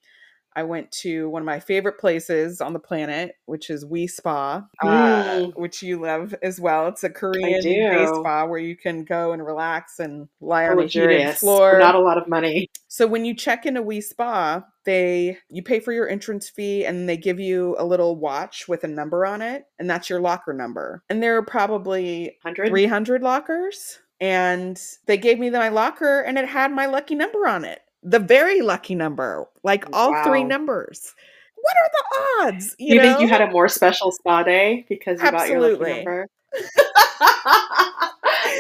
I 0.55 0.63
went 0.65 0.91
to 1.03 1.29
one 1.31 1.43
of 1.43 1.47
my 1.47 1.61
favorite 1.61 1.99
places 1.99 2.61
on 2.61 2.73
the 2.73 2.79
planet, 2.79 3.37
which 3.47 3.71
is 3.71 3.83
Wi 3.83 4.07
Spa, 4.07 4.65
uh, 4.83 4.87
Mm. 4.87 5.57
which 5.57 5.83
you 5.83 6.01
love 6.01 6.35
as 6.43 6.61
well. 6.61 6.89
It's 6.89 7.05
a 7.05 7.11
Korean 7.11 7.61
day 7.63 8.07
spa 8.07 8.45
where 8.47 8.59
you 8.59 8.77
can 8.77 9.05
go 9.05 9.33
and 9.33 9.45
relax 9.45 9.99
and 9.99 10.29
lie 10.41 10.65
on 10.69 10.79
a 10.79 10.83
heated 10.83 11.01
Luxurious. 11.03 11.41
floor. 11.41 11.79
Not 11.79 11.95
a 11.95 12.01
lot 12.01 12.19
of 12.19 12.29
money. 12.29 12.69
so 12.89 13.07
when 13.07 13.25
you 13.25 13.35
check 13.35 13.65
in 13.67 13.77
a 13.77 13.81
Wi 13.81 14.01
Spa, 14.01 14.63
they 14.85 15.39
you 15.49 15.63
pay 15.63 15.81
for 15.81 15.93
your 15.93 16.09
entrance 16.09 16.49
fee 16.51 16.85
and 16.85 17.09
they 17.09 17.17
give 17.17 17.39
you 17.41 17.77
a 17.79 17.85
little 17.85 18.17
watch 18.17 18.67
with 18.69 18.85
a 18.85 18.89
number 18.89 19.25
on 19.25 19.41
it, 19.43 19.65
and 19.79 19.89
that's 19.89 20.11
your 20.11 20.21
locker 20.21 20.53
number. 20.53 21.03
And 21.09 21.23
there 21.23 21.37
are 21.37 21.43
probably 21.45 22.37
100? 22.43 22.69
300 22.69 23.23
lockers 23.23 24.01
and 24.21 24.81
they 25.07 25.17
gave 25.17 25.39
me 25.39 25.51
my 25.51 25.69
locker 25.69 26.21
and 26.21 26.39
it 26.39 26.47
had 26.49 26.71
my 26.73 26.87
lucky 26.87 27.15
number 27.17 27.47
on 27.49 27.65
it 27.65 27.81
the 28.03 28.19
very 28.19 28.61
lucky 28.61 28.95
number 28.95 29.47
like 29.63 29.85
all 29.93 30.23
three 30.25 30.45
numbers 30.45 31.15
what 31.57 31.75
are 31.77 31.91
the 31.93 32.53
odds 32.55 32.75
You, 32.79 32.97
you, 32.97 33.01
think 33.01 33.21
you 33.21 33.29
had 33.29 33.41
a 33.41 33.51
more 33.51 33.69
special 33.69 34.11
spa 34.11 34.43
day 34.43 34.85
because 34.89 35.21
you 35.23 35.31
got 35.31 35.49
your 35.49 35.61
lucky 35.61 35.73
Absolutely. 35.75 35.95
number? 35.97 36.29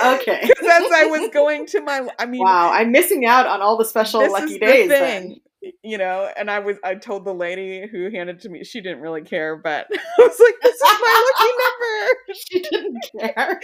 okay. 0.04 0.40
because 0.42 0.66
as 0.66 0.92
i 0.92 1.06
was 1.06 1.28
going 1.32 1.66
to 1.66 1.80
my 1.82 2.08
i 2.18 2.26
mean 2.26 2.40
Wow, 2.42 2.70
I'm 2.72 2.90
missing 2.92 3.26
out 3.26 3.46
on 3.46 3.60
all 3.60 3.76
the 3.76 3.84
special 3.84 4.30
lucky 4.30 4.58
days. 4.58 4.88
the 4.88 4.94
thing 4.94 5.40
you 5.84 5.98
know 5.98 6.30
and 6.36 6.50
i 6.50 6.58
was 6.58 6.76
i 6.84 6.94
told 6.94 7.24
the 7.24 7.34
lady 7.34 7.86
who 7.90 8.10
handed 8.10 8.36
it 8.36 8.42
to 8.42 8.48
me 8.48 8.62
she 8.62 8.80
didn't 8.80 9.00
really 9.00 9.22
care 9.22 9.56
but 9.56 9.86
i 9.92 9.98
was 10.18 10.40
like 10.40 10.54
this 10.62 10.74
is 10.74 10.80
my 10.82 11.32
lucky 11.38 11.52
number 11.62 12.18
She 12.34 12.60
didn't 12.62 13.06
care. 13.18 13.60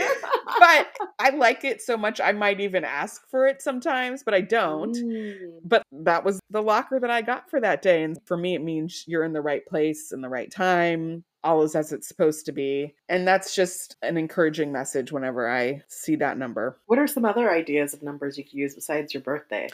but 0.58 0.88
i 1.18 1.30
like 1.30 1.64
it 1.64 1.80
so 1.80 1.96
much 1.96 2.20
i 2.20 2.32
might 2.32 2.60
even 2.60 2.84
ask 2.84 3.28
for 3.30 3.46
it 3.46 3.62
sometimes 3.62 4.22
but 4.22 4.34
i 4.34 4.40
don't 4.40 4.96
Mm. 4.96 5.60
but 5.64 5.82
that 5.92 6.24
was 6.24 6.40
the 6.50 6.62
locker 6.62 6.98
that 7.00 7.10
I 7.10 7.22
got 7.22 7.48
for 7.50 7.60
that 7.60 7.82
day. 7.82 8.02
And 8.02 8.16
for 8.24 8.36
me, 8.36 8.54
it 8.54 8.62
means 8.62 9.04
you're 9.06 9.24
in 9.24 9.32
the 9.32 9.40
right 9.40 9.64
place 9.66 10.12
in 10.12 10.20
the 10.22 10.28
right 10.28 10.50
time. 10.50 11.24
All 11.44 11.62
is 11.62 11.74
as 11.76 11.92
it's 11.92 12.08
supposed 12.08 12.46
to 12.46 12.52
be. 12.52 12.94
And 13.08 13.26
that's 13.28 13.54
just 13.54 13.96
an 14.02 14.16
encouraging 14.16 14.72
message 14.72 15.12
whenever 15.12 15.48
I 15.48 15.82
see 15.88 16.16
that 16.16 16.38
number. 16.38 16.78
What 16.86 16.98
are 16.98 17.06
some 17.06 17.24
other 17.24 17.50
ideas 17.50 17.92
of 17.94 18.02
numbers 18.02 18.38
you 18.38 18.44
could 18.44 18.54
use 18.54 18.74
besides 18.74 19.12
your 19.14 19.22
birthday? 19.22 19.68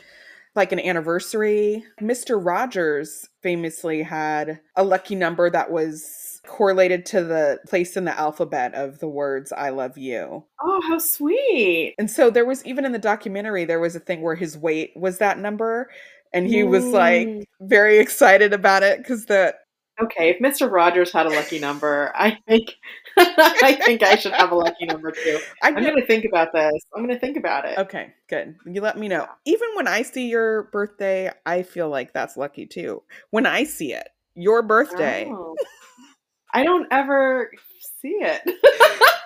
Like 0.54 0.70
an 0.72 0.78
anniversary. 0.80 1.84
Mr. 2.00 2.44
Rogers 2.44 3.28
famously 3.42 4.02
had 4.02 4.60
a 4.76 4.84
lucky 4.84 5.16
number 5.16 5.50
that 5.50 5.70
was 5.72 6.40
correlated 6.46 7.04
to 7.06 7.24
the 7.24 7.58
place 7.66 7.96
in 7.96 8.04
the 8.04 8.16
alphabet 8.16 8.72
of 8.74 8.98
the 9.00 9.08
words 9.08 9.50
I 9.52 9.70
love 9.70 9.98
you. 9.98 10.44
Oh, 10.62 10.80
how 10.86 10.98
sweet. 10.98 11.94
And 11.98 12.08
so 12.10 12.30
there 12.30 12.44
was 12.44 12.64
even 12.64 12.84
in 12.84 12.92
the 12.92 12.98
documentary, 12.98 13.64
there 13.64 13.80
was 13.80 13.96
a 13.96 14.00
thing 14.00 14.20
where 14.22 14.34
his 14.36 14.56
weight 14.56 14.92
was 14.94 15.18
that 15.18 15.38
number. 15.38 15.90
And 16.32 16.46
he 16.46 16.62
was 16.64 16.84
like 16.86 17.26
Mm. 17.28 17.44
very 17.62 17.98
excited 17.98 18.52
about 18.52 18.82
it 18.82 18.98
because 18.98 19.26
the 19.26 19.54
Okay, 20.02 20.30
if 20.30 20.38
Mr. 20.40 20.68
Rogers 20.70 21.12
had 21.12 21.26
a 21.26 21.30
lucky 21.30 21.60
number, 21.60 22.10
I 22.16 22.36
think 22.48 22.74
I 23.62 23.79
think 23.85 24.03
I 24.03 24.16
should 24.16 24.33
have 24.33 24.53
a 24.53 24.55
lucky 24.55 24.87
number 24.87 25.11
too. 25.11 25.38
I 25.62 25.68
I'm 25.68 25.74
gonna 25.74 26.03
think 26.05 26.24
about 26.24 26.53
this. 26.53 26.83
I'm 26.94 27.03
gonna 27.03 27.18
think 27.18 27.37
about 27.37 27.64
it. 27.64 27.79
Okay, 27.79 28.12
good. 28.29 28.57
You 28.66 28.81
let 28.81 28.98
me 28.98 29.09
know. 29.09 29.27
Even 29.44 29.68
when 29.74 29.87
I 29.88 30.03
see 30.03 30.29
your 30.29 30.64
birthday, 30.64 31.31
I 31.46 31.62
feel 31.62 31.88
like 31.88 32.12
that's 32.12 32.37
lucky 32.37 32.66
too. 32.66 33.03
When 33.31 33.46
I 33.46 33.64
see 33.64 33.92
it, 33.92 34.09
your 34.35 34.62
birthday. 34.62 35.27
Oh. 35.29 35.55
I 36.53 36.62
don't 36.62 36.87
ever 36.92 37.50
see 38.00 38.16
it. 38.20 38.42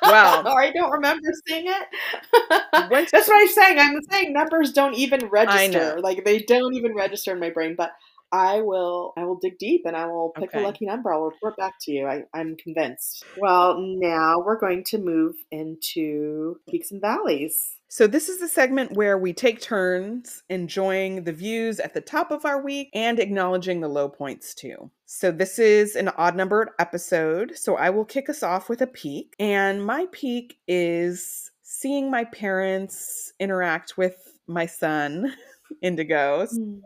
Well- 0.02 0.46
or 0.48 0.60
I 0.60 0.70
don't 0.70 0.90
remember 0.92 1.28
seeing 1.46 1.66
it. 1.66 1.86
That's 3.12 3.28
what 3.28 3.42
I'm 3.42 3.48
saying. 3.48 3.78
I'm 3.78 4.00
saying 4.10 4.32
numbers 4.32 4.72
don't 4.72 4.94
even 4.94 5.26
register. 5.28 6.00
Like 6.00 6.24
they 6.24 6.38
don't 6.38 6.74
even 6.74 6.94
register 6.94 7.32
in 7.32 7.40
my 7.40 7.50
brain. 7.50 7.74
But 7.76 7.92
I 8.30 8.60
will. 8.60 9.12
I 9.16 9.24
will 9.24 9.38
dig 9.40 9.58
deep 9.58 9.82
and 9.86 9.96
I 9.96 10.06
will 10.06 10.30
pick 10.30 10.50
Okay. 10.50 10.60
a 10.60 10.62
lucky 10.62 10.86
number. 10.86 11.12
I'll 11.12 11.24
report 11.24 11.56
back 11.56 11.74
to 11.82 11.92
you. 11.92 12.06
I, 12.06 12.24
I'm 12.34 12.56
convinced. 12.56 13.24
Well, 13.38 13.76
now 13.78 14.38
we're 14.44 14.58
going 14.58 14.84
to 14.84 14.98
move 14.98 15.34
into 15.50 16.60
peaks 16.68 16.90
and 16.90 17.00
valleys. 17.00 17.74
So, 17.90 18.06
this 18.06 18.28
is 18.28 18.38
the 18.38 18.48
segment 18.48 18.92
where 18.92 19.16
we 19.16 19.32
take 19.32 19.62
turns 19.62 20.42
enjoying 20.50 21.24
the 21.24 21.32
views 21.32 21.80
at 21.80 21.94
the 21.94 22.02
top 22.02 22.30
of 22.30 22.44
our 22.44 22.60
week 22.62 22.90
and 22.92 23.18
acknowledging 23.18 23.80
the 23.80 23.88
low 23.88 24.10
points 24.10 24.54
too. 24.54 24.90
So, 25.06 25.30
this 25.30 25.58
is 25.58 25.96
an 25.96 26.08
odd 26.08 26.36
numbered 26.36 26.68
episode. 26.78 27.56
So, 27.56 27.76
I 27.76 27.88
will 27.88 28.04
kick 28.04 28.28
us 28.28 28.42
off 28.42 28.68
with 28.68 28.82
a 28.82 28.86
peak. 28.86 29.34
And 29.38 29.86
my 29.86 30.06
peak 30.12 30.58
is 30.68 31.50
seeing 31.62 32.10
my 32.10 32.24
parents 32.24 33.32
interact 33.40 33.96
with 33.96 34.38
my 34.46 34.66
son, 34.66 35.32
Indigo. 35.82 36.46
So, 36.46 36.58
mm. 36.58 36.80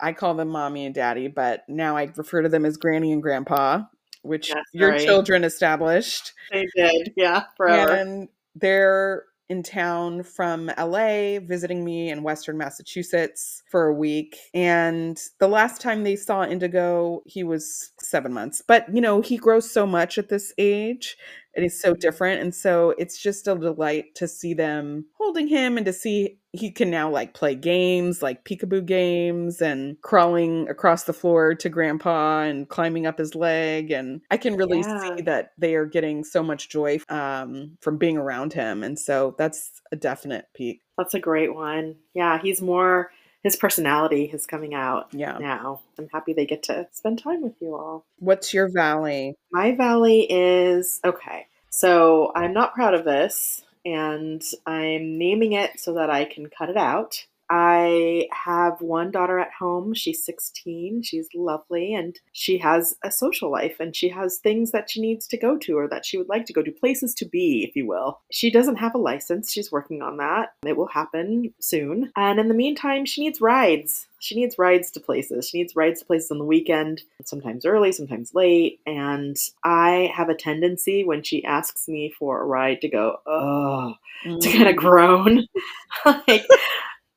I 0.00 0.12
call 0.12 0.34
them 0.34 0.48
mommy 0.48 0.86
and 0.86 0.94
daddy, 0.94 1.28
but 1.28 1.64
now 1.68 1.96
I 1.96 2.12
refer 2.16 2.42
to 2.42 2.48
them 2.48 2.64
as 2.64 2.76
granny 2.76 3.12
and 3.12 3.22
grandpa, 3.22 3.82
which 4.22 4.50
That's 4.50 4.68
your 4.72 4.90
right. 4.90 5.00
children 5.00 5.44
established. 5.44 6.32
They 6.52 6.66
did, 6.76 7.12
yeah, 7.16 7.44
forever. 7.56 7.92
And 7.92 8.28
they're 8.54 9.24
in 9.48 9.62
town 9.62 10.22
from 10.22 10.70
LA 10.78 11.38
visiting 11.40 11.84
me 11.84 12.10
in 12.10 12.22
Western 12.22 12.58
Massachusetts 12.58 13.62
for 13.70 13.86
a 13.86 13.94
week. 13.94 14.36
And 14.52 15.18
the 15.40 15.48
last 15.48 15.80
time 15.80 16.04
they 16.04 16.16
saw 16.16 16.44
Indigo, 16.44 17.22
he 17.24 17.44
was 17.44 17.92
seven 17.98 18.32
months. 18.32 18.62
But, 18.66 18.86
you 18.94 19.00
know, 19.00 19.22
he 19.22 19.38
grows 19.38 19.70
so 19.70 19.86
much 19.86 20.18
at 20.18 20.28
this 20.28 20.52
age 20.58 21.16
it 21.54 21.64
is 21.64 21.80
so 21.80 21.94
different 21.94 22.40
and 22.40 22.54
so 22.54 22.94
it's 22.98 23.20
just 23.20 23.48
a 23.48 23.54
delight 23.54 24.14
to 24.14 24.28
see 24.28 24.54
them 24.54 25.04
holding 25.16 25.48
him 25.48 25.76
and 25.76 25.86
to 25.86 25.92
see 25.92 26.38
he 26.52 26.70
can 26.70 26.90
now 26.90 27.10
like 27.10 27.34
play 27.34 27.54
games 27.54 28.22
like 28.22 28.44
peekaboo 28.44 28.84
games 28.84 29.60
and 29.60 30.00
crawling 30.02 30.68
across 30.68 31.04
the 31.04 31.12
floor 31.12 31.54
to 31.54 31.68
grandpa 31.68 32.42
and 32.42 32.68
climbing 32.68 33.06
up 33.06 33.18
his 33.18 33.34
leg 33.34 33.90
and 33.90 34.20
i 34.30 34.36
can 34.36 34.56
really 34.56 34.80
Yeah. 34.80 35.16
see 35.16 35.22
that 35.22 35.50
they 35.58 35.74
are 35.74 35.86
getting 35.86 36.24
so 36.24 36.42
much 36.42 36.68
joy 36.68 36.98
um, 37.08 37.76
from 37.80 37.98
being 37.98 38.16
around 38.16 38.52
him 38.52 38.82
and 38.82 38.98
so 38.98 39.34
that's 39.38 39.80
a 39.92 39.96
definite 39.96 40.46
peak 40.54 40.82
That's 40.96 41.14
a 41.14 41.20
great 41.20 41.54
one. 41.54 41.94
Yeah, 42.14 42.40
he's 42.42 42.60
more 42.60 43.10
his 43.42 43.56
personality 43.56 44.24
is 44.24 44.46
coming 44.46 44.74
out 44.74 45.08
yeah 45.12 45.38
now. 45.38 45.80
I'm 45.98 46.08
happy 46.12 46.32
they 46.32 46.46
get 46.46 46.64
to 46.64 46.88
spend 46.92 47.18
time 47.18 47.42
with 47.42 47.54
you 47.60 47.74
all. 47.74 48.04
what's 48.18 48.52
your 48.52 48.68
valley 48.68 49.36
My 49.52 49.74
valley 49.74 50.26
is 50.28 51.00
okay. 51.04 51.46
So 51.70 52.32
I'm 52.34 52.52
not 52.52 52.74
proud 52.74 52.94
of 52.94 53.04
this, 53.04 53.62
and 53.84 54.42
I'm 54.66 55.18
naming 55.18 55.52
it 55.52 55.78
so 55.78 55.94
that 55.94 56.10
I 56.10 56.24
can 56.24 56.48
cut 56.48 56.70
it 56.70 56.76
out. 56.76 57.26
I 57.50 58.28
have 58.32 58.80
one 58.80 59.10
daughter 59.10 59.38
at 59.38 59.52
home. 59.52 59.94
She's 59.94 60.24
16. 60.24 61.02
She's 61.02 61.28
lovely, 61.34 61.94
and 61.94 62.18
she 62.32 62.58
has 62.58 62.96
a 63.02 63.10
social 63.10 63.50
life, 63.50 63.76
and 63.80 63.94
she 63.94 64.08
has 64.08 64.38
things 64.38 64.70
that 64.72 64.90
she 64.90 65.00
needs 65.00 65.26
to 65.28 65.38
go 65.38 65.56
to 65.58 65.78
or 65.78 65.88
that 65.88 66.04
she 66.04 66.18
would 66.18 66.28
like 66.28 66.46
to 66.46 66.52
go 66.52 66.62
to, 66.62 66.70
places 66.70 67.14
to 67.14 67.24
be, 67.24 67.64
if 67.68 67.76
you 67.76 67.86
will. 67.86 68.20
She 68.30 68.50
doesn't 68.50 68.76
have 68.76 68.94
a 68.94 68.98
license. 68.98 69.52
She's 69.52 69.72
working 69.72 70.02
on 70.02 70.18
that. 70.18 70.54
It 70.64 70.76
will 70.76 70.88
happen 70.88 71.52
soon. 71.60 72.12
And 72.16 72.38
in 72.38 72.48
the 72.48 72.54
meantime, 72.54 73.04
she 73.04 73.22
needs 73.22 73.40
rides. 73.40 74.08
She 74.20 74.34
needs 74.34 74.58
rides 74.58 74.90
to 74.92 75.00
places. 75.00 75.48
She 75.48 75.58
needs 75.58 75.76
rides 75.76 76.00
to 76.00 76.06
places 76.06 76.30
on 76.30 76.38
the 76.38 76.44
weekend, 76.44 77.02
sometimes 77.24 77.64
early, 77.64 77.92
sometimes 77.92 78.34
late. 78.34 78.80
And 78.86 79.36
I 79.64 80.12
have 80.14 80.28
a 80.28 80.34
tendency 80.34 81.04
when 81.04 81.22
she 81.22 81.44
asks 81.44 81.88
me 81.88 82.12
for 82.18 82.40
a 82.40 82.44
ride 82.44 82.80
to 82.80 82.88
go, 82.88 83.20
oh, 83.26 83.94
to 84.24 84.52
kind 84.52 84.68
of 84.68 84.74
mm. 84.74 84.76
groan. 84.76 85.46
like, 86.04 86.44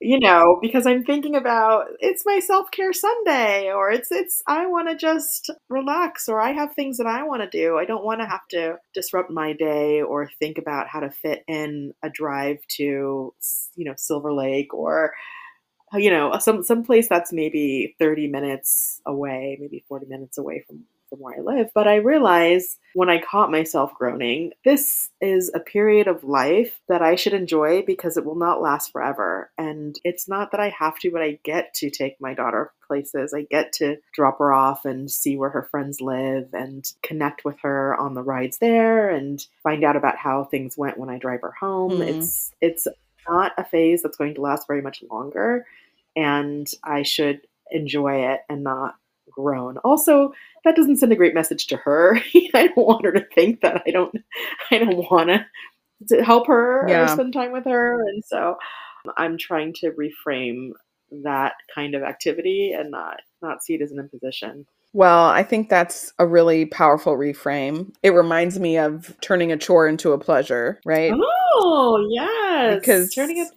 you 0.01 0.19
know, 0.19 0.57
because 0.61 0.87
I'm 0.87 1.03
thinking 1.03 1.35
about 1.35 1.85
it's 1.99 2.23
my 2.25 2.39
self-care 2.39 2.91
Sunday 2.91 3.71
or 3.71 3.91
it's 3.91 4.11
it's 4.11 4.41
I 4.47 4.65
want 4.65 4.89
to 4.89 4.95
just 4.95 5.51
relax 5.69 6.27
or 6.27 6.41
I 6.41 6.53
have 6.53 6.73
things 6.73 6.97
that 6.97 7.05
I 7.05 7.21
want 7.23 7.43
to 7.43 7.49
do. 7.49 7.77
I 7.77 7.85
don't 7.85 8.03
want 8.03 8.19
to 8.21 8.25
have 8.27 8.47
to 8.49 8.77
disrupt 8.95 9.29
my 9.29 9.53
day 9.53 10.01
or 10.01 10.29
think 10.39 10.57
about 10.57 10.87
how 10.87 11.01
to 11.01 11.11
fit 11.11 11.43
in 11.47 11.93
a 12.01 12.09
drive 12.09 12.57
to 12.77 12.83
you 13.75 13.85
know 13.85 13.93
Silver 13.95 14.33
Lake 14.33 14.73
or 14.73 15.13
you 15.93 16.09
know 16.09 16.37
some 16.39 16.63
some 16.63 16.83
place 16.83 17.09
that's 17.09 17.33
maybe 17.33 17.95
30 17.99 18.27
minutes 18.27 19.01
away, 19.05 19.57
maybe 19.59 19.83
40 19.87 20.07
minutes 20.07 20.37
away 20.37 20.63
from 20.67 20.83
from 21.11 21.19
more 21.19 21.35
I 21.35 21.41
live. 21.41 21.69
But 21.75 21.87
I 21.87 21.95
realize 21.97 22.77
when 22.93 23.09
I 23.09 23.21
caught 23.21 23.51
myself 23.51 23.93
groaning, 23.93 24.53
this 24.65 25.09
is 25.21 25.51
a 25.53 25.59
period 25.59 26.07
of 26.07 26.23
life 26.23 26.79
that 26.87 27.01
I 27.01 27.15
should 27.15 27.33
enjoy 27.33 27.83
because 27.83 28.17
it 28.17 28.25
will 28.25 28.35
not 28.35 28.61
last 28.61 28.91
forever. 28.91 29.51
And 29.57 29.95
it's 30.03 30.27
not 30.27 30.51
that 30.51 30.59
I 30.59 30.69
have 30.69 30.97
to, 30.99 31.11
but 31.11 31.21
I 31.21 31.39
get 31.43 31.73
to 31.75 31.89
take 31.89 32.19
my 32.19 32.33
daughter 32.33 32.71
places. 32.87 33.33
I 33.33 33.43
get 33.43 33.73
to 33.73 33.97
drop 34.13 34.39
her 34.39 34.53
off 34.53 34.85
and 34.85 35.11
see 35.11 35.37
where 35.37 35.49
her 35.49 35.63
friends 35.63 36.01
live 36.01 36.49
and 36.53 36.89
connect 37.03 37.45
with 37.45 37.59
her 37.61 37.95
on 37.97 38.15
the 38.15 38.23
rides 38.23 38.57
there 38.57 39.09
and 39.09 39.45
find 39.63 39.83
out 39.83 39.95
about 39.95 40.17
how 40.17 40.45
things 40.45 40.77
went 40.77 40.97
when 40.97 41.09
I 41.09 41.17
drive 41.17 41.41
her 41.41 41.53
home. 41.59 41.99
Mhm. 41.99 42.07
It's 42.07 42.51
it's 42.61 42.87
not 43.29 43.53
a 43.57 43.63
phase 43.63 44.01
that's 44.01 44.17
going 44.17 44.33
to 44.35 44.41
last 44.41 44.65
very 44.67 44.81
much 44.81 45.03
longer 45.09 45.65
and 46.15 46.67
I 46.83 47.03
should 47.03 47.41
enjoy 47.69 48.31
it 48.31 48.41
and 48.49 48.63
not 48.63 48.95
groan. 49.41 49.77
Also, 49.79 50.33
that 50.63 50.75
doesn't 50.75 50.97
send 50.97 51.11
a 51.11 51.15
great 51.15 51.33
message 51.33 51.67
to 51.67 51.77
her. 51.77 52.17
I 52.53 52.67
don't 52.67 52.77
want 52.87 53.05
her 53.05 53.11
to 53.13 53.25
think 53.33 53.61
that 53.61 53.83
I 53.85 53.91
don't 53.91 54.15
I 54.71 54.77
don't 54.77 54.97
want 55.09 55.29
to 55.29 55.45
to 56.09 56.23
help 56.23 56.47
her 56.47 56.87
or 56.89 57.07
spend 57.07 57.33
time 57.33 57.51
with 57.51 57.65
her 57.65 58.01
and 58.09 58.23
so 58.25 58.57
I'm 59.17 59.37
trying 59.37 59.73
to 59.75 59.91
reframe 59.91 60.71
that 61.23 61.53
kind 61.73 61.95
of 61.95 62.03
activity 62.03 62.73
and 62.77 62.89
not 62.91 63.19
not 63.41 63.63
see 63.63 63.75
it 63.75 63.81
as 63.81 63.91
an 63.91 63.99
imposition. 63.99 64.65
Well, 64.93 65.27
I 65.27 65.43
think 65.43 65.69
that's 65.69 66.11
a 66.19 66.25
really 66.25 66.65
powerful 66.65 67.17
reframe. 67.17 67.93
It 68.03 68.09
reminds 68.09 68.59
me 68.59 68.77
of 68.77 69.15
turning 69.21 69.51
a 69.51 69.57
chore 69.57 69.87
into 69.87 70.11
a 70.11 70.17
pleasure, 70.17 70.81
right? 70.85 71.13
Oh, 71.15 72.05
yes. 72.09 72.79
Because- 72.79 73.13
turning 73.13 73.37
it 73.37 73.47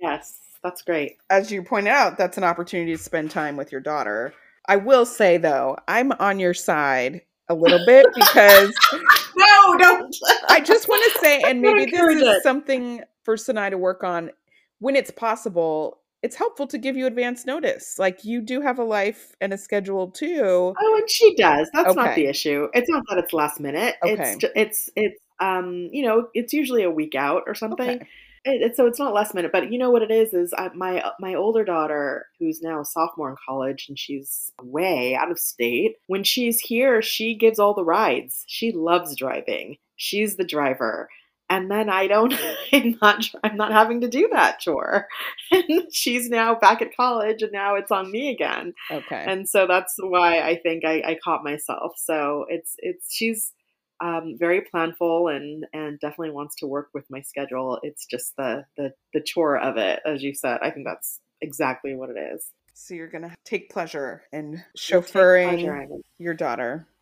Yes, 0.00 0.38
that's 0.62 0.82
great. 0.82 1.18
As 1.28 1.50
you 1.50 1.62
pointed 1.62 1.90
out, 1.90 2.16
that's 2.16 2.38
an 2.38 2.44
opportunity 2.44 2.92
to 2.92 3.02
spend 3.02 3.30
time 3.30 3.56
with 3.56 3.70
your 3.70 3.80
daughter. 3.80 4.32
I 4.70 4.76
will 4.76 5.04
say 5.04 5.36
though, 5.36 5.76
I'm 5.88 6.12
on 6.12 6.38
your 6.38 6.54
side 6.54 7.22
a 7.48 7.54
little 7.54 7.84
bit 7.84 8.06
because 8.14 8.72
No, 9.36 9.76
don't. 9.78 10.16
I 10.48 10.60
just 10.60 10.88
want 10.88 11.12
to 11.12 11.20
say, 11.20 11.42
and 11.42 11.60
maybe 11.60 11.90
this 11.90 12.00
is 12.00 12.22
it. 12.22 12.42
something 12.42 13.02
for 13.24 13.36
Sinai 13.36 13.70
to 13.70 13.78
work 13.78 14.04
on 14.04 14.30
when 14.78 14.96
it's 14.96 15.10
possible. 15.10 15.98
It's 16.22 16.36
helpful 16.36 16.66
to 16.66 16.76
give 16.76 16.96
you 16.96 17.06
advance 17.06 17.46
notice. 17.46 17.98
Like 17.98 18.24
you 18.24 18.42
do 18.42 18.60
have 18.60 18.78
a 18.78 18.84
life 18.84 19.34
and 19.40 19.54
a 19.54 19.58
schedule 19.58 20.10
too. 20.10 20.74
Oh, 20.78 20.96
and 20.98 21.08
she 21.08 21.34
does. 21.34 21.70
That's 21.72 21.94
not 21.94 22.14
the 22.14 22.26
issue. 22.26 22.68
It's 22.74 22.90
not 22.90 23.04
that 23.08 23.18
it's 23.18 23.32
last 23.32 23.58
minute. 23.58 23.96
Okay. 24.04 24.34
It's 24.34 24.44
it's 24.54 24.90
it's 24.96 25.20
um 25.40 25.88
you 25.90 26.04
know 26.04 26.28
it's 26.34 26.52
usually 26.52 26.82
a 26.82 26.90
week 26.90 27.14
out 27.14 27.44
or 27.46 27.54
something. 27.54 27.88
Okay. 27.88 28.08
It, 28.44 28.62
it's 28.62 28.76
so 28.76 28.86
it's 28.86 28.98
not 28.98 29.14
last 29.14 29.34
minute. 29.34 29.52
But 29.52 29.72
you 29.72 29.78
know 29.78 29.90
what 29.90 30.02
it 30.02 30.10
is 30.10 30.32
is 30.34 30.52
I, 30.56 30.70
my 30.74 31.00
uh, 31.00 31.12
my 31.20 31.34
older 31.34 31.64
daughter 31.64 32.26
who's 32.38 32.62
now 32.62 32.80
a 32.80 32.84
sophomore 32.84 33.30
in 33.30 33.36
college 33.46 33.86
and 33.88 33.98
she's 33.98 34.52
away 34.60 35.14
out 35.14 35.30
of 35.30 35.38
state. 35.38 35.96
When 36.06 36.24
she's 36.24 36.60
here, 36.60 37.02
she 37.02 37.34
gives 37.34 37.58
all 37.58 37.74
the 37.74 37.84
rides. 37.84 38.44
She 38.46 38.72
loves 38.72 39.16
driving. 39.16 39.76
She's 39.96 40.36
the 40.36 40.44
driver. 40.44 41.08
And 41.50 41.68
then 41.68 41.90
I 41.90 42.06
don't. 42.06 42.32
I'm 42.72 42.96
not. 43.02 43.24
I'm 43.42 43.56
not 43.56 43.72
having 43.72 44.00
to 44.02 44.08
do 44.08 44.28
that 44.32 44.60
chore. 44.60 45.06
And 45.52 45.92
she's 45.92 46.30
now 46.30 46.54
back 46.54 46.80
at 46.80 46.96
college, 46.96 47.42
and 47.42 47.50
now 47.52 47.74
it's 47.74 47.90
on 47.90 48.10
me 48.12 48.30
again 48.30 48.72
Okay. 48.90 49.24
and 49.26 49.48
so 49.48 49.66
that's 49.66 49.94
why 49.98 50.38
I 50.40 50.56
think 50.62 50.84
I, 50.84 51.02
I 51.04 51.18
caught 51.24 51.42
myself. 51.42 51.94
So 51.96 52.46
it's 52.48 52.74
it's 52.78 53.12
she's 53.12 53.52
um, 54.00 54.36
very 54.38 54.62
planful 54.62 55.34
and 55.34 55.66
and 55.72 56.00
definitely 56.00 56.30
wants 56.30 56.56
to 56.56 56.66
work 56.66 56.88
with 56.94 57.04
my 57.10 57.20
schedule. 57.20 57.78
It's 57.82 58.06
just 58.06 58.36
the 58.36 58.64
the 58.76 58.92
the 59.12 59.20
chore 59.20 59.58
of 59.58 59.76
it, 59.76 60.00
as 60.06 60.22
you 60.22 60.34
said. 60.34 60.60
I 60.62 60.70
think 60.70 60.86
that's 60.86 61.20
exactly 61.40 61.94
what 61.94 62.10
it 62.10 62.18
is. 62.18 62.50
So 62.74 62.94
you're 62.94 63.08
gonna 63.08 63.34
take 63.44 63.70
pleasure 63.70 64.22
in 64.32 64.62
chauffeuring 64.78 65.64
pleasure 65.64 65.88
your 66.18 66.34
daughter. 66.34 66.86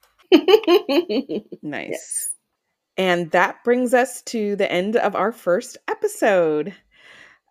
Nice. 1.62 1.90
Yes. 1.90 2.30
And 2.96 3.30
that 3.30 3.62
brings 3.64 3.94
us 3.94 4.22
to 4.22 4.56
the 4.56 4.70
end 4.70 4.96
of 4.96 5.14
our 5.14 5.30
first 5.32 5.78
episode. 5.88 6.74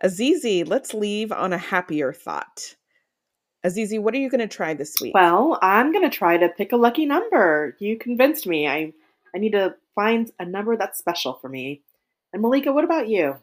Azizi, 0.03 0.67
let's 0.67 0.93
leave 0.93 1.31
on 1.31 1.53
a 1.53 1.57
happier 1.57 2.11
thought. 2.11 2.75
Azizi, 3.65 3.99
what 3.99 4.13
are 4.13 4.17
you 4.17 4.29
going 4.29 4.47
to 4.47 4.55
try 4.55 4.73
this 4.73 4.95
week? 5.01 5.13
well, 5.15 5.57
I'm 5.61 5.91
gonna 5.91 6.09
try 6.09 6.37
to 6.37 6.49
pick 6.49 6.71
a 6.71 6.77
lucky 6.77 7.05
number. 7.05 7.75
You 7.79 7.97
convinced 7.97 8.45
me. 8.45 8.67
I 8.67 8.93
I 9.35 9.39
need 9.39 9.51
to 9.51 9.75
find 9.95 10.31
a 10.39 10.45
number 10.45 10.77
that's 10.77 10.99
special 10.99 11.33
for 11.41 11.49
me. 11.49 11.81
And 12.33 12.41
Malika, 12.41 12.71
what 12.71 12.83
about 12.83 13.07
you? 13.07 13.37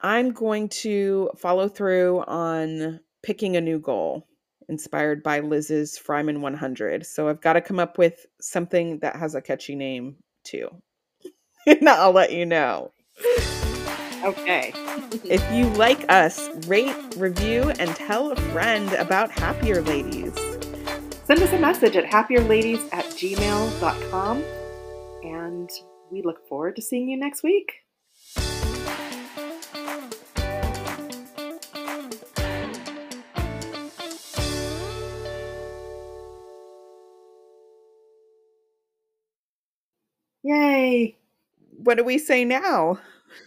I'm 0.00 0.32
going 0.32 0.68
to 0.70 1.30
follow 1.38 1.68
through 1.68 2.24
on 2.26 3.00
picking 3.22 3.56
a 3.56 3.60
new 3.60 3.78
goal 3.78 4.26
inspired 4.68 5.22
by 5.22 5.40
Liz's 5.40 5.98
Fryman 5.98 6.40
100. 6.40 7.06
So 7.06 7.28
I've 7.28 7.40
got 7.40 7.52
to 7.54 7.60
come 7.60 7.78
up 7.78 7.98
with 7.98 8.26
something 8.40 8.98
that 8.98 9.16
has 9.16 9.34
a 9.34 9.42
catchy 9.42 9.76
name 9.76 10.16
too. 10.44 10.68
and 11.66 11.88
I'll 11.88 12.12
let 12.12 12.32
you 12.32 12.46
know. 12.46 12.92
Okay. 14.24 14.72
If 15.24 15.42
you 15.52 15.66
like 15.74 16.10
us, 16.10 16.48
rate, 16.66 16.96
review, 17.16 17.70
and 17.78 17.94
tell 17.94 18.32
a 18.32 18.36
friend 18.36 18.92
about 18.94 19.30
Happier 19.30 19.82
Ladies. 19.82 20.32
Send 21.32 21.44
us 21.44 21.52
a 21.54 21.58
message 21.58 21.96
at 21.96 22.04
happierladies 22.04 22.92
at 22.92 23.06
gmail.com 23.06 24.44
and 25.22 25.70
we 26.10 26.20
look 26.20 26.46
forward 26.46 26.76
to 26.76 26.82
seeing 26.82 27.08
you 27.08 27.16
next 27.16 27.42
week. 27.42 27.72
Yay! 40.42 41.16
What 41.78 41.96
do 41.96 42.04
we 42.04 42.18
say 42.18 42.44
now? 42.44 43.00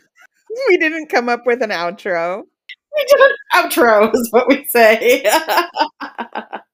we 0.69 0.77
didn't 0.77 1.09
come 1.09 1.29
up 1.29 1.45
with 1.45 1.61
an 1.61 1.69
outro. 1.69 2.45
We 2.95 3.05
did 3.05 3.19
an 3.19 3.35
outro, 3.53 4.11
is 4.15 4.31
what 4.31 4.47
we 4.47 4.65
say. 4.65 5.23